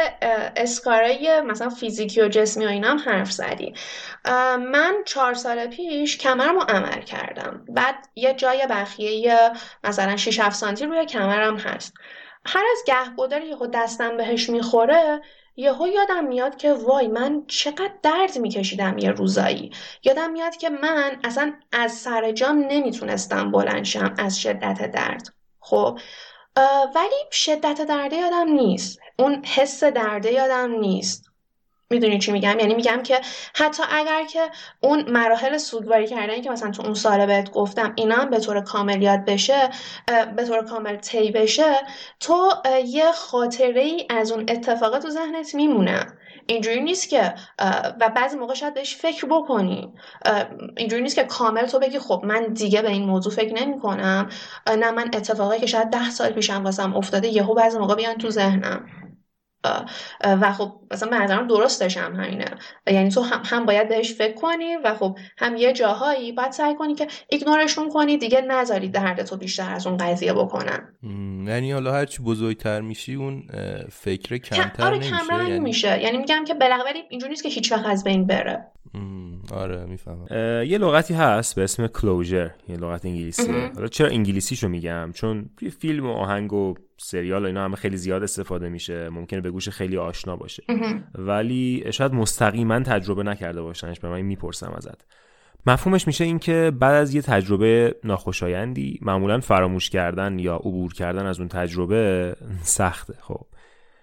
اسکارای 0.56 1.40
مثلا 1.40 1.68
فیزیکی 1.68 2.20
و 2.20 2.28
جسمی 2.28 2.66
و 2.66 2.68
اینا 2.68 2.88
هم 2.88 2.98
حرف 2.98 3.32
زدی. 3.32 3.74
من 4.58 4.94
چهار 5.06 5.34
سال 5.34 5.66
پیش 5.66 6.18
کمرم 6.18 6.54
رو 6.54 6.60
عمل 6.60 7.02
کردم. 7.02 7.64
بعد 7.68 7.94
یه 8.14 8.34
جای 8.34 8.66
بخیه 8.70 9.50
مثلا 9.84 10.16
6 10.16 10.40
7 10.40 10.56
سانتی 10.56 10.86
روی 10.86 11.06
کمرم 11.06 11.56
هست. 11.56 11.94
هر 12.46 12.64
از 12.72 12.78
گهگداری 12.86 13.46
یهو 13.46 13.66
دستم 13.66 14.16
بهش 14.16 14.50
می‌خوره 14.50 15.20
یهو 15.60 15.88
یادم 15.88 16.24
میاد 16.24 16.56
که 16.56 16.72
وای 16.72 17.08
من 17.08 17.44
چقدر 17.46 17.92
درد 18.02 18.38
میکشیدم 18.38 18.98
یه 18.98 19.10
روزایی. 19.10 19.70
یادم 20.04 20.30
میاد 20.30 20.56
که 20.56 20.70
من 20.70 21.20
اصلا 21.24 21.52
از 21.72 21.92
سر 21.92 22.32
جام 22.32 22.58
نمی‌تونستم 22.58 23.50
بلنشم 23.50 24.14
از 24.18 24.40
شدت 24.40 24.90
درد. 24.90 25.22
خب 25.60 25.98
ولی 26.94 27.16
شدت 27.32 27.82
درده 27.88 28.16
یادم 28.16 28.48
نیست. 28.52 28.98
اون 29.18 29.44
حس 29.44 29.84
درده 29.84 30.32
یادم 30.32 30.70
نیست. 30.70 31.29
می‌دونی 31.90 32.18
چی 32.18 32.32
میگم؟ 32.32 32.56
یعنی 32.60 32.74
میگم 32.74 33.02
که 33.02 33.20
حتی 33.54 33.82
اگر 33.90 34.24
که 34.24 34.40
اون 34.80 35.10
مراحل 35.10 35.58
سوگواری 35.58 36.06
کردنی 36.06 36.40
که 36.40 36.50
مثلا 36.50 36.70
تو 36.70 36.82
اون 36.82 36.94
سال 36.94 37.26
بهت 37.26 37.50
گفتم 37.50 37.92
اینا 37.96 38.14
هم 38.14 38.30
به 38.30 38.40
طور 38.40 38.60
کامل 38.60 39.02
یاد 39.02 39.24
بشه 39.24 39.70
به 40.36 40.44
طور 40.44 40.64
کامل 40.64 40.96
طی 40.96 41.30
بشه 41.30 41.76
تو 42.20 42.52
یه 42.86 43.12
خاطره 43.12 43.80
ای 43.80 44.06
از 44.10 44.32
اون 44.32 44.46
اتفاقات 44.48 45.02
تو 45.02 45.10
ذهنت 45.10 45.54
میمونه. 45.54 46.06
اینجوری 46.46 46.80
نیست 46.80 47.08
که 47.08 47.34
و 48.00 48.08
بعضی 48.16 48.36
موقع 48.36 48.54
شاید 48.54 48.74
بهش 48.74 48.96
فکر 48.96 49.26
بکنی. 49.26 49.92
اینجوری 50.76 51.02
نیست 51.02 51.16
که 51.16 51.24
کامل 51.24 51.66
تو 51.66 51.78
بگی 51.78 51.98
خب 51.98 52.22
من 52.24 52.46
دیگه 52.46 52.82
به 52.82 52.88
این 52.88 53.04
موضوع 53.04 53.32
فکر 53.32 53.54
نمی 53.54 53.80
کنم 53.80 54.28
نه 54.68 54.90
من 54.90 55.10
اتفاقی 55.14 55.58
که 55.58 55.66
شاید 55.66 55.90
ده 55.90 56.10
سال 56.10 56.30
پیشم 56.30 56.64
واسم 56.64 56.96
افتاده 56.96 57.28
یهو 57.28 57.54
بعضی 57.54 57.78
موقع 57.78 57.94
بیان 57.94 58.14
تو 58.18 58.30
ذهنم. 58.30 58.99
و 60.24 60.52
خب 60.52 60.72
مثلا 60.90 61.10
به 61.10 61.18
نظرم 61.18 61.46
درستش 61.46 61.96
هم 61.96 62.16
همینه. 62.16 62.44
یعنی 62.86 63.10
تو 63.10 63.20
هم, 63.20 63.42
هم 63.44 63.66
باید 63.66 63.88
بهش 63.88 64.12
فکر 64.12 64.34
کنی 64.34 64.76
و 64.84 64.94
خب 64.94 65.18
هم 65.38 65.56
یه 65.56 65.72
جاهایی 65.72 66.32
باید 66.32 66.52
سعی 66.52 66.74
کنی 66.74 66.94
که 66.94 67.06
ایگنورشون 67.28 67.88
کنی 67.88 68.16
دیگه 68.16 68.40
نذاری 68.40 68.88
درد 68.88 69.22
تو 69.22 69.36
بیشتر 69.36 69.74
از 69.74 69.86
اون 69.86 69.96
قضیه 69.96 70.32
بکنن. 70.32 70.94
یعنی 71.46 71.72
حالا 71.72 71.92
هرچی 71.92 72.22
بزرگتر 72.22 72.80
میشی 72.80 73.14
اون 73.14 73.42
فکر 73.90 74.36
کمتر 74.38 74.84
آره 74.84 74.96
نمیشه 74.96 75.14
یعنی... 75.32 75.58
میشه. 75.58 76.02
یعنی 76.02 76.18
میگم 76.18 76.44
که 76.46 76.54
ولی 76.60 77.02
اینجوری 77.10 77.30
نیست 77.30 77.42
که 77.42 77.48
هیچ 77.48 77.72
وقت 77.72 77.86
از 77.86 78.04
بین 78.04 78.26
بره. 78.26 78.66
آره 79.54 79.84
می‌فهمم. 79.84 80.26
یه 80.66 80.78
لغتی 80.78 81.14
هست 81.14 81.54
به 81.54 81.64
اسم 81.64 81.86
کلوجر 81.86 82.50
یه 82.68 82.76
لغت 82.76 83.04
انگلیسی 83.04 83.52
حالا 83.74 83.88
چرا 83.88 84.08
انگلیسیشو 84.08 84.68
میگم؟ 84.68 85.12
چون 85.14 85.50
توی 85.56 85.70
فیلم 85.70 86.06
و 86.06 86.12
آهنگ 86.12 86.52
و 86.52 86.74
سریال 87.02 87.42
و 87.42 87.46
اینا 87.46 87.64
همه 87.64 87.76
خیلی 87.76 87.96
زیاد 87.96 88.22
استفاده 88.22 88.68
میشه. 88.68 89.08
ممکنه 89.08 89.40
به 89.40 89.50
گوش 89.50 89.68
خیلی 89.68 89.96
آشنا 89.96 90.36
باشه. 90.36 90.62
ولی 91.14 91.84
شاید 91.90 92.14
مستقیما 92.14 92.80
تجربه 92.80 93.22
نکرده 93.22 93.62
باشنش. 93.62 94.00
به 94.00 94.08
من 94.08 94.20
می‌پرسم 94.20 94.72
ازت. 94.76 95.04
مفهومش 95.66 96.06
میشه 96.06 96.24
اینکه 96.24 96.72
بعد 96.80 96.94
از 96.94 97.14
یه 97.14 97.22
تجربه 97.22 97.96
ناخوشایندی 98.04 98.98
معمولا 99.02 99.40
فراموش 99.40 99.90
کردن 99.90 100.38
یا 100.38 100.56
عبور 100.56 100.92
کردن 100.92 101.26
از 101.26 101.38
اون 101.38 101.48
تجربه 101.48 102.36
سخته 102.62 103.14
خب. 103.20 103.46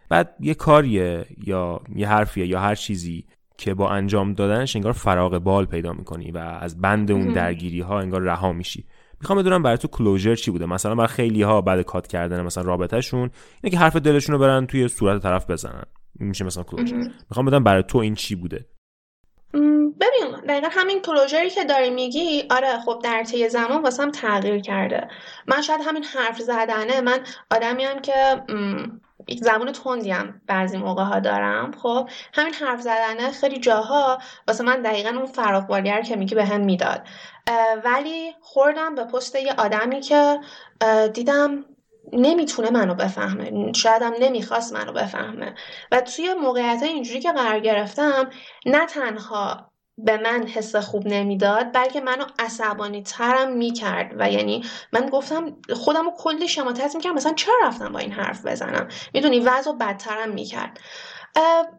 بعد 0.09 0.35
یه 0.39 0.53
کاریه 0.53 1.25
یا 1.43 1.81
یه 1.95 2.07
حرفیه 2.07 2.47
یا 2.47 2.59
هر 2.59 2.75
چیزی 2.75 3.25
که 3.57 3.73
با 3.73 3.89
انجام 3.89 4.33
دادنش 4.33 4.75
انگار 4.75 4.91
فراغ 4.91 5.37
بال 5.37 5.65
پیدا 5.65 5.93
می‌کنی 5.93 6.31
و 6.31 6.37
از 6.37 6.81
بند 6.81 7.11
اون 7.11 7.33
درگیری 7.33 7.81
ها 7.81 7.99
انگار 7.99 8.21
رها 8.21 8.53
میشی. 8.53 8.85
می‌خوام 9.21 9.39
بدونم 9.39 9.63
برای 9.63 9.77
تو 9.77 9.87
کلوزر 9.87 10.35
چی 10.35 10.51
بوده؟ 10.51 10.65
مثلا 10.65 10.95
برای 10.95 11.07
خیلی 11.07 11.41
ها 11.41 11.61
بعد 11.61 11.81
کات 11.81 12.07
کردن 12.07 12.41
مثلا 12.41 12.63
رابطهشون 12.63 13.31
اینه 13.63 13.71
که 13.71 13.77
حرف 13.77 13.95
دلشون 13.95 14.35
رو 14.35 14.41
برن 14.41 14.65
توی 14.65 14.87
صورت 14.87 15.23
طرف 15.23 15.49
بزنن. 15.49 15.83
این 16.19 16.29
میشه 16.29 16.45
مثلا 16.45 16.63
کلوزر 16.63 16.95
می‌خوام 17.29 17.45
بدونم 17.45 17.63
برای 17.63 17.83
تو 17.83 17.97
این 17.97 18.15
چی 18.15 18.35
بوده؟ 18.35 18.65
ببین 20.01 20.41
دقیقا 20.47 20.67
همین 20.71 21.01
کلوژری 21.01 21.49
که 21.49 21.63
داری 21.63 21.89
میگی 21.89 22.43
آره 22.49 22.79
خب 22.85 23.01
در 23.03 23.23
طی 23.23 23.49
زمان 23.49 23.81
واسم 23.83 24.11
تغییر 24.11 24.59
کرده. 24.59 25.07
من 25.47 25.61
شاید 25.61 25.81
همین 25.83 26.03
حرف 26.03 26.39
زدنه. 26.39 27.01
من 27.01 27.19
آدمیم 27.51 27.99
که 28.01 28.13
یک 29.27 29.43
زبون 29.43 29.71
تندی 29.71 30.11
هم 30.11 30.41
بعضی 30.47 30.77
موقع 30.77 31.03
ها 31.03 31.19
دارم. 31.19 31.71
خب 31.71 32.09
همین 32.33 32.53
حرف 32.53 32.81
زدنه 32.81 33.31
خیلی 33.31 33.59
جاها 33.59 34.17
واسه 34.47 34.63
من 34.63 34.81
دقیقا 34.81 35.09
اون 35.09 35.25
فراخوارگر 35.25 36.01
که 36.01 36.15
میگی 36.15 36.35
به 36.35 36.45
هم 36.45 36.61
می‌داد 36.61 37.01
ولی 37.83 38.35
خوردم 38.41 38.95
به 38.95 39.03
پست 39.03 39.35
یه 39.35 39.53
آدمی 39.57 40.01
که 40.01 40.39
دیدم 41.13 41.65
نمی‌تونه 42.13 42.69
منو 42.69 42.93
بفهمه. 42.93 43.73
شاید 43.73 44.01
هم 44.01 44.13
نمی‌خواست 44.19 44.73
منو 44.73 44.91
بفهمه. 44.91 45.55
و 45.91 46.01
توی 46.01 46.33
موقعیت 46.33 46.83
اینجوری 46.83 47.19
که 47.19 47.31
قرار 47.31 47.59
گرفتم 47.59 48.29
نه 48.65 48.85
تنها 48.85 49.71
به 49.97 50.17
من 50.17 50.47
حس 50.47 50.75
خوب 50.75 51.07
نمی‌داد 51.07 51.73
بلکه 51.73 52.01
منو 52.01 52.25
عصبانی 52.39 53.03
ترم 53.03 53.51
می‌کرد. 53.51 54.11
و 54.17 54.31
یعنی 54.31 54.63
من 54.93 55.09
گفتم 55.09 55.57
خودم 55.75 56.05
رو 56.05 56.11
کلی 56.17 56.47
شماتت 56.47 56.95
می‌کردم 56.95 57.15
مثلا 57.15 57.33
چرا 57.33 57.53
رفتم 57.63 57.91
با 57.91 57.99
این 57.99 58.11
حرف 58.11 58.45
بزنم؟ 58.45 58.87
می‌دونی 59.13 59.39
وضع 59.39 59.71
بدترم 59.71 60.29
می‌کرد. 60.29 60.79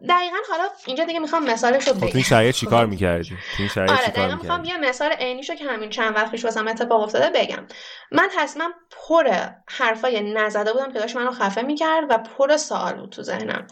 دقیقا 0.09 0.37
حالا 0.51 0.63
اینجا 0.85 1.03
دیگه 1.03 1.19
می‌خوام 1.19 1.43
مثالش 1.43 1.87
رو 1.87 1.93
خب، 1.93 1.99
بگم 1.99 2.09
تو 2.09 2.17
این 2.17 2.23
شرایط 2.23 2.55
چیکار 2.55 2.85
می‌کردی؟ 2.85 3.37
تو 3.57 3.81
آره 3.81 4.07
دقیقا 4.07 4.35
می‌خوام 4.35 4.63
یه 4.63 4.77
مثال 4.77 5.11
عینیشو 5.11 5.55
که 5.55 5.65
همین 5.65 5.89
چند 5.89 6.15
وقت 6.15 6.31
پیش 6.31 6.45
واسم 6.45 6.67
اتفاق 6.67 7.01
افتاده 7.01 7.29
بگم. 7.29 7.67
من 8.11 8.29
تصمیمم 8.37 8.73
پر 8.91 9.47
حرفای 9.67 10.33
نزده 10.33 10.73
بودم 10.73 10.91
که 10.91 10.99
داشت 10.99 11.15
منو 11.15 11.31
خفه 11.31 11.61
می‌کرد 11.61 12.03
و 12.09 12.17
پر 12.17 12.57
سوال 12.57 12.93
بود 12.93 13.09
تو 13.09 13.23
ذهنم. 13.23 13.67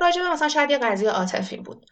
راجبه 0.00 0.30
مثلا 0.32 0.48
شاید 0.48 0.70
یه 0.70 0.78
قضیه 0.78 1.10
عاطفی 1.10 1.56
بود. 1.56 1.86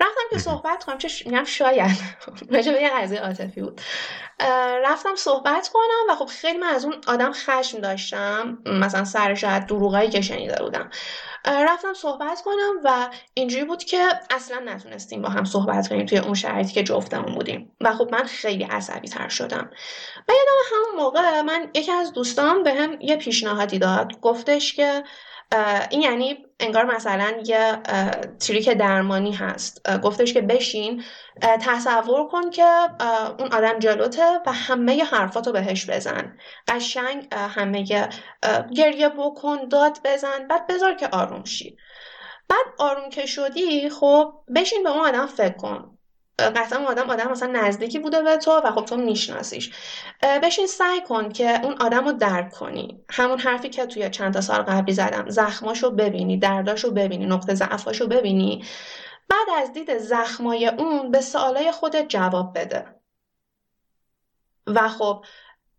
رفتم 0.00 0.22
که 0.30 0.38
صحبت 0.38 0.84
کنم 0.84 0.98
چه 0.98 1.08
میگم 1.26 1.44
شاید. 1.44 1.96
راجع 2.52 2.82
یه 2.82 2.90
قضیه 2.90 3.20
عاطفی 3.20 3.60
بود. 3.60 3.80
رفتم 4.84 5.14
صحبت 5.16 5.68
کنم 5.68 6.12
و 6.12 6.14
خب 6.14 6.26
خیلی 6.26 6.58
من 6.58 6.66
از 6.66 6.84
اون 6.84 6.94
آدم 7.06 7.32
خشم 7.32 7.80
داشتم. 7.80 8.58
مثلا 8.66 9.04
سر 9.04 9.34
شاید 9.34 9.66
دروغایی 9.66 10.10
که 10.10 10.20
شنیده 10.20 10.62
بودم. 10.62 10.90
رفتم 11.44 11.94
صحبت 11.94 12.40
کنم 12.40 12.80
و 12.84 13.08
اینجوری 13.34 13.64
بود 13.64 13.84
که 13.84 14.08
اصلا 14.30 14.58
نتونستیم 14.58 15.22
با 15.22 15.28
هم 15.28 15.44
صحبت 15.44 15.88
کنیم 15.88 16.06
توی 16.06 16.18
اون 16.18 16.34
شرایطی 16.34 16.72
که 16.72 16.82
جفتمون 16.82 17.34
بودیم. 17.34 17.76
و 17.80 17.92
خب 17.94 18.08
من 18.12 18.24
خیلی 18.24 18.64
عصبی 18.64 19.08
تر 19.08 19.28
شدم. 19.28 19.70
و 20.28 20.32
یادم 20.32 20.76
همون 20.76 21.04
موقع 21.04 21.40
من 21.40 21.70
یکی 21.74 21.92
از 21.92 22.12
دوستان 22.12 22.62
به 22.62 22.74
هم 22.74 23.00
یه 23.00 23.16
پیشنهادی 23.16 23.78
داد. 23.78 24.20
گفتش 24.20 24.74
که 24.74 25.04
این 25.90 26.02
یعنی 26.02 26.46
انگار 26.60 26.84
مثلا 26.84 27.32
یه 27.46 27.76
تریک 28.40 28.68
درمانی 28.68 29.32
هست. 29.32 30.00
گفتش 30.02 30.32
که 30.34 30.40
بشین 30.40 31.04
تصور 31.42 32.28
کن 32.28 32.50
که 32.50 32.64
اون 33.38 33.52
آدم 33.52 33.78
جلوته 33.78 34.40
و 34.46 34.52
همه 34.52 35.04
حرفاتو 35.04 35.52
بهش 35.52 35.90
بزن. 35.90 36.36
قشنگ 36.68 37.34
همه 37.34 37.84
گریه 38.76 39.08
بکن 39.08 39.68
داد 39.68 39.98
بزن 40.04 40.46
بعد 40.48 40.66
بذار 40.66 40.94
که 40.94 41.08
آروم 41.12 41.44
شی. 41.44 41.76
بعد 42.48 42.74
آروم 42.78 43.08
که 43.10 43.26
شدی 43.26 43.88
خب 43.90 44.32
بشین 44.54 44.82
به 44.82 44.90
اون 44.90 45.08
آدم 45.08 45.26
فکر 45.26 45.56
کن. 45.56 45.91
قطعا 46.38 46.86
آدم 46.86 47.10
آدم 47.10 47.30
مثلا 47.30 47.52
نزدیکی 47.52 47.98
بوده 47.98 48.22
به 48.22 48.36
تو 48.36 48.50
و 48.64 48.70
خب 48.70 48.84
تو 48.84 48.96
میشناسیش. 48.96 49.72
بشین 50.42 50.66
سعی 50.66 51.00
کن 51.00 51.28
که 51.28 51.64
اون 51.64 51.74
آدم 51.80 52.04
رو 52.04 52.12
درک 52.12 52.50
کنی. 52.50 53.04
همون 53.10 53.38
حرفی 53.38 53.68
که 53.68 53.86
توی 53.86 54.10
چند 54.10 54.34
تا 54.34 54.40
سال 54.40 54.62
قبلی 54.62 54.92
زدم. 54.94 55.28
زخماشو 55.30 55.90
ببینی 55.90 56.38
درداشو 56.38 56.90
ببینی 56.90 57.26
نقطه 57.26 57.54
ضعفاشو 57.54 58.06
ببینی. 58.06 58.64
بعد 59.28 59.62
از 59.62 59.72
دید 59.72 59.98
زخمای 59.98 60.68
اون 60.68 61.10
به 61.10 61.20
سوالای 61.20 61.72
خودت 61.72 62.08
جواب 62.08 62.58
بده. 62.58 62.84
و 64.66 64.88
خب 64.88 65.24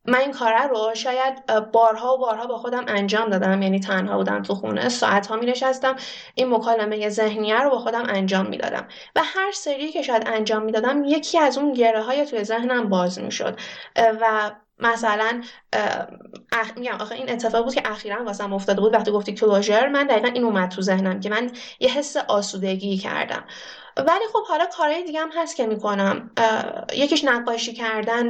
من 0.06 0.20
این 0.20 0.32
کاره 0.32 0.68
رو 0.68 0.92
شاید 0.96 1.46
بارها 1.72 2.16
و 2.16 2.18
بارها 2.18 2.48
با 2.48 2.58
خودم 2.58 2.86
انجام 2.88 3.30
دادم. 3.30 3.62
یعنی 3.62 3.80
تنها 3.80 4.18
بودم 4.18 4.42
تو 4.42 4.56
خونه 4.56 4.89
ساعت 4.89 5.28
ها 5.28 5.36
می 5.36 5.46
نشستم 5.46 5.96
این 6.36 6.50
مکالمه 6.50 7.10
ذهنیه 7.10 7.60
رو 7.60 7.70
با 7.70 7.80
خودم 7.80 8.04
انجام 8.10 8.46
می‌دادم. 8.46 8.88
و 9.16 9.22
هر 9.24 9.52
سری 9.52 9.92
که 9.92 10.02
شاید 10.02 10.24
انجام 10.28 10.63
می‌دادم 10.63 11.04
یکی 11.04 11.39
از 11.39 11.58
اون 11.58 11.74
گره 11.74 12.02
های 12.02 12.26
توی 12.26 12.44
ذهنم 12.44 12.89
باز 12.89 13.20
می 13.20 13.32
شد 13.32 13.60
و 13.96 14.52
مثلا 14.84 15.41
اخ... 16.52 16.78
میگم 16.78 16.98
آخه 17.00 17.15
این 17.15 17.30
اتفاق 17.30 17.63
بود 17.63 17.76
که 17.76 17.91
اخیرا 17.91 18.24
واسم 18.24 18.54
افتاده 18.54 18.82
بود. 18.82 18.93
وقتی 18.93 19.12
گفتی 19.12 19.34
کلوژر 19.34 19.88
من 19.88 20.08
دقیقا 20.08 20.28
این 20.28 20.43
اومد 20.43 20.69
تو 20.69 20.82
ذهنم 20.82 21.19
که 21.19 21.30
من 21.30 21.52
یه 21.80 21.89
حس 21.89 22.17
آسودگی 22.17 22.98
کردم. 22.98 23.43
ولی 23.98 24.26
خب 24.34 24.46
حالا 24.48 24.65
کارهای 24.78 25.04
دیگه 25.04 25.19
هم 25.19 25.30
هست 25.38 25.56
که 25.56 25.65
می‌کنم. 25.65 26.32
یکیش 26.96 27.24
نقاشی 27.24 27.74
کردن 27.74 28.28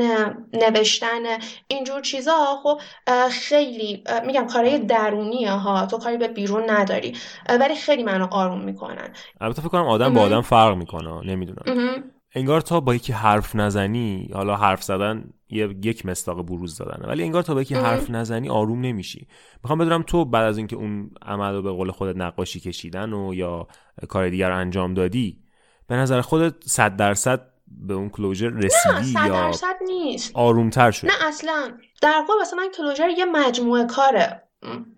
نوشتن 0.54 1.24
اینجور 1.68 2.02
چیزا. 2.02 2.60
خب 2.64 2.82
خیلی 3.30 4.04
میگم 4.26 4.48
کارهای 4.48 4.80
درونیه 4.80 5.52
ها. 5.52 5.86
تو 5.86 5.98
کاری 5.98 6.18
به 6.18 6.28
بیرون 6.28 6.70
نداری. 6.70 7.18
ولی 7.50 7.76
خیلی 7.76 8.04
منو 8.04 8.28
آروم 8.32 8.62
می‌کنن. 8.62 9.14
البته 9.42 9.62
فکر 9.62 9.70
کنم 9.70 9.88
آدم 9.88 10.14
با 10.14 10.22
آدم 10.22 10.42
فرق 10.42 10.76
می‌کنه. 10.76 11.22
نمی‌دونم. 11.26 12.04
انگار 12.36 12.62
تا 12.62 12.80
با 12.80 12.96
یکی 12.96 13.14
حرف 13.14 13.56
نزنی 13.56 14.30
حالا 14.34 14.56
حرف 14.56 14.84
زدن 14.84 15.34
یک 15.50 16.06
مستاق 16.06 16.46
بروز 16.46 16.78
دادن 16.78 17.10
ولی 17.10 17.24
انگار 17.24 17.44
تا 17.44 17.54
با 17.54 17.62
یکی 17.62 17.76
حرف 17.76 18.10
نزنی 18.10 18.50
آروم 18.50 18.82
نمیشی. 18.82 19.28
می‌خوام 19.64 19.80
بدونم 19.80 20.04
تو 20.04 20.26
بعد 20.26 20.46
از 20.46 20.58
اینکه 20.58 20.76
اون 20.76 21.12
عمل 21.22 21.54
رو 21.54 21.62
به 21.62 21.72
قول 21.72 21.92
خودت 21.92 22.18
نقاشی 22.18 22.60
کشیدن 22.60 23.14
و 23.14 23.34
یا 23.34 23.68
کار 24.10 24.30
دیگر 24.30 24.52
انجام 24.52 24.94
دادی 24.94 25.40
به 25.88 25.96
نظر 25.96 26.22
خودت 26.22 26.56
صد 26.66 26.96
درصد 26.96 27.50
به 27.68 27.94
اون 27.94 28.10
کلوجر 28.10 28.50
رسیدی 28.50 29.14
نه 29.20 29.28
یا 29.28 29.52
نیست. 29.88 30.32
آرومتر 30.36 30.92
شد 30.92 31.08
نه 31.08 31.28
اصلا. 31.28 31.78
در 32.02 32.24
واقع 32.30 32.42
مثلا 32.42 32.60
من 32.60 32.70
کلوجر 32.78 33.10
یه 33.10 33.26
مجموعه 33.26 33.86
کاره. 33.86 34.44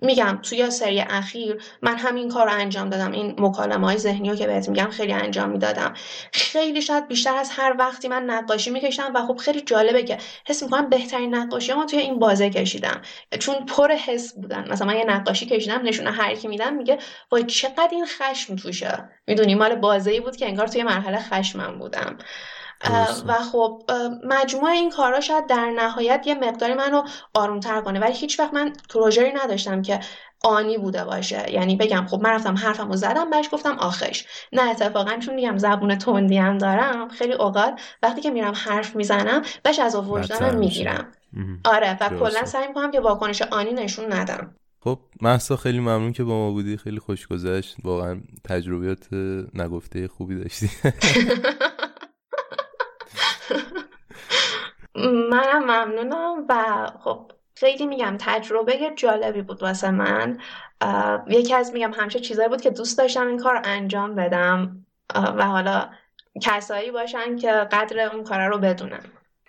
میگم 0.01 0.39
توی 0.43 0.69
سری 0.71 0.99
اخیر 1.01 1.63
من 1.81 1.97
همین 1.97 2.29
کار 2.29 2.45
رو 2.45 2.53
انجام 2.53 2.89
دادم. 2.89 3.11
این 3.11 3.35
مکالمه 3.39 3.87
های 3.87 3.97
ذهنی 3.97 4.29
رو 4.29 4.35
که 4.35 4.47
بهت 4.47 4.69
میگم 4.69 4.89
خیلی 4.89 5.13
انجام 5.13 5.49
می‌دادم. 5.49 5.93
خیلی 6.33 6.81
شاید 6.81 7.07
بیشتر 7.07 7.35
از 7.35 7.51
هر 7.51 7.75
وقتی 7.79 8.07
من 8.07 8.23
نقاشی 8.23 8.69
می‌کشم 8.69 9.11
و 9.15 9.25
خب 9.25 9.37
خیلی 9.37 9.61
جالبه 9.61 10.03
که 10.03 10.17
حس 10.47 10.63
می‌کنم 10.63 10.89
بهترین 10.89 11.35
نقاشی 11.35 11.73
ما 11.73 11.85
توی 11.85 11.99
این 11.99 12.19
بازه 12.19 12.49
کشیدم. 12.49 13.01
چون 13.39 13.65
پر 13.65 13.91
حس 13.91 14.33
بودن. 14.33 14.71
مثلا 14.71 14.87
من 14.87 14.97
یه 14.97 15.05
نقاشی 15.05 15.45
کشیدم 15.45 15.81
نشونه 15.83 16.11
هر 16.11 16.35
کی 16.35 16.47
میدم 16.47 16.73
میگه 16.73 16.97
وای 17.31 17.43
چقدر 17.43 17.89
این 17.91 18.05
خشم 18.05 18.55
توشه. 18.55 19.09
می‌دونی؟ 19.27 19.55
مال 19.55 19.75
بازه 19.75 20.11
ای 20.11 20.19
بود 20.19 20.35
که 20.35 20.45
انگار 20.45 20.67
توی 20.67 20.83
مرحله 20.83 21.19
خشمم 21.19 21.79
بودم. 21.79 22.17
و 23.27 23.33
خب 23.33 23.81
مجموعه 24.23 24.73
این 24.73 24.89
کارا 24.91 25.19
شاید 25.19 25.47
در 25.47 25.71
نهایت 25.75 26.23
یه 26.27 26.35
مقداری 26.35 26.73
منو 26.73 27.03
آرومتر 27.33 27.81
کنه 27.81 27.99
ولی 27.99 28.13
هیچ 28.13 28.39
وقت 28.39 28.53
من 28.53 28.73
پروژری 28.89 29.33
نداشتم 29.33 29.81
که 29.81 29.99
آنی 30.43 30.77
بوده 30.77 31.03
باشه. 31.03 31.51
یعنی 31.51 31.75
بگم 31.75 32.05
خب 32.09 32.21
من 32.21 32.29
رفتم 32.29 32.55
حرفم 32.55 32.89
رو 32.89 32.95
زدم 32.95 33.29
بهش 33.29 33.49
گفتم 33.51 33.75
آخش. 33.79 34.25
نه 34.53 34.69
اتفاقا 34.69 35.17
چون 35.17 35.35
میگم 35.35 35.57
زبون 35.57 35.97
تندی 35.97 36.37
هم 36.37 36.57
دارم 36.57 37.09
خیلی 37.09 37.33
اوقات 37.33 37.81
وقتی 38.03 38.21
که 38.21 38.29
میرم 38.29 38.53
حرف 38.55 38.95
می‌زنم 38.95 39.41
بهش 39.63 39.79
از 39.79 39.95
وجدانم 39.95 40.57
می‌گیرم. 40.57 41.11
آره 41.65 41.97
و 42.01 42.09
کلا 42.09 42.45
سعی 42.45 42.67
می‌کنم 42.67 42.91
که 42.91 42.99
واکنش 42.99 43.41
آنی 43.41 43.73
نشون 43.73 44.13
ندم. 44.13 44.55
خب 44.79 44.99
محسا 45.21 45.55
خیلی 45.55 45.79
ممنون 45.79 46.13
که 46.13 46.23
با 46.23 46.33
ما 46.33 46.51
بودی. 46.51 46.77
خیلی 46.77 46.99
خوش 46.99 47.27
گذشت. 47.27 47.75
واقعا 47.83 48.19
تجربیات 48.43 49.13
نگفته 49.53 50.07
خوبی 50.07 50.35
داشتی. 50.35 50.69
منم 55.29 55.63
ممنونم 55.63 56.45
و 56.49 56.87
خب 56.99 57.31
خیلی 57.55 57.85
میگم 57.85 58.15
تجربه 58.19 58.91
جالبی 58.95 59.41
بود 59.41 59.61
واسه 59.61 59.91
من. 59.91 60.39
یکی 61.27 61.53
از 61.53 61.73
میگم 61.73 61.91
همشه 61.93 62.19
چیزایی 62.19 62.49
بود 62.49 62.61
که 62.61 62.69
دوست 62.69 62.97
داشتم 62.97 63.27
این 63.27 63.37
کار 63.37 63.61
انجام 63.63 64.15
بدم 64.15 64.85
و 65.15 65.45
حالا 65.45 65.89
کسایی 66.41 66.91
باشن 66.91 67.35
که 67.35 67.51
قدر 67.51 68.09
اون 68.13 68.23
کار 68.23 68.47
رو 68.47 68.57
بدونن. 68.57 69.03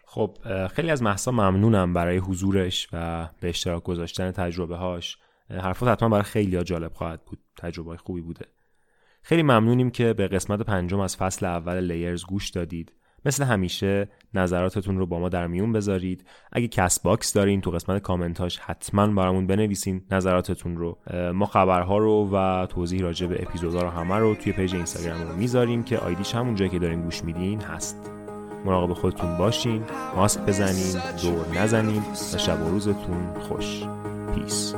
خب 0.05 0.36
خیلی 0.74 0.90
از 0.90 1.03
مهسا 1.02 1.30
ممنونم 1.30 1.92
برای 1.92 2.16
حضورش 2.16 2.88
و 2.92 3.28
به 3.40 3.49
اشتراک 3.49 3.82
گذاشتن 3.82 4.30
تجربه 4.30 4.76
هاش 4.76 5.18
حرفات 5.51 5.88
حتما 5.88 6.09
برای 6.09 6.22
خیلی 6.22 6.57
ها 6.57 6.62
جالب 6.62 6.92
خواهد 6.92 7.24
بود. 7.24 7.38
تجربه 7.57 7.97
خوبی 7.97 8.20
بوده. 8.20 8.47
خیلی 9.22 9.42
ممنونیم 9.42 9.90
که 9.90 10.12
به 10.12 10.28
قسمت 10.28 10.61
پنجم 10.61 11.01
از 11.01 11.16
فصل 11.16 11.47
اول 11.47 11.80
لیرز 11.80 12.24
گوش 12.24 12.51
دادید. 12.51 12.92
مثل 13.26 13.44
همیشه 13.44 14.08
نظراتتون 14.34 14.98
رو 14.98 15.06
با 15.06 15.18
ما 15.18 15.28
در 15.28 15.46
میون 15.46 15.72
بذارید. 15.72 16.24
اگه 16.52 16.68
Castbox 16.68 17.32
دارین 17.32 17.60
تو 17.60 17.70
قسمت 17.70 18.02
کامنتاش 18.02 18.58
حتما 18.58 19.06
برامون 19.06 19.46
بنویسین 19.46 20.02
نظراتتون 20.10 20.76
رو. 20.76 20.98
ما 21.34 21.46
خبرها 21.46 21.98
رو 21.98 22.30
و 22.32 22.66
توضیح 22.66 23.02
راجع 23.02 23.26
به 23.26 23.42
اپیزودها 23.42 23.82
رو 23.82 23.88
همه 23.88 24.14
رو 24.14 24.34
توی 24.34 24.52
page 24.52 24.74
اینستاگرام 24.74 25.22
رو 25.22 25.36
می‌ذاریم 25.36 25.82
که 25.82 25.98
ID 25.98 26.16
ش 26.16 26.34
همون 26.34 26.54
جایی 26.54 26.70
که 26.70 26.78
دارین 26.78 27.02
گوش 27.02 27.24
میدین 27.24 27.60
هست. 27.60 28.10
مراقب 28.64 28.92
خودتون 28.92 29.38
باشین 29.38 29.82
ماسک 30.16 30.40
بزنین 30.40 31.02
دور 31.22 31.58
نزنین 31.58 32.02
و 32.34 32.38
شب 32.38 32.62
و 32.62 32.70
روزتون 32.70 33.32
خوش. 33.40 33.82
پیس 34.34 34.74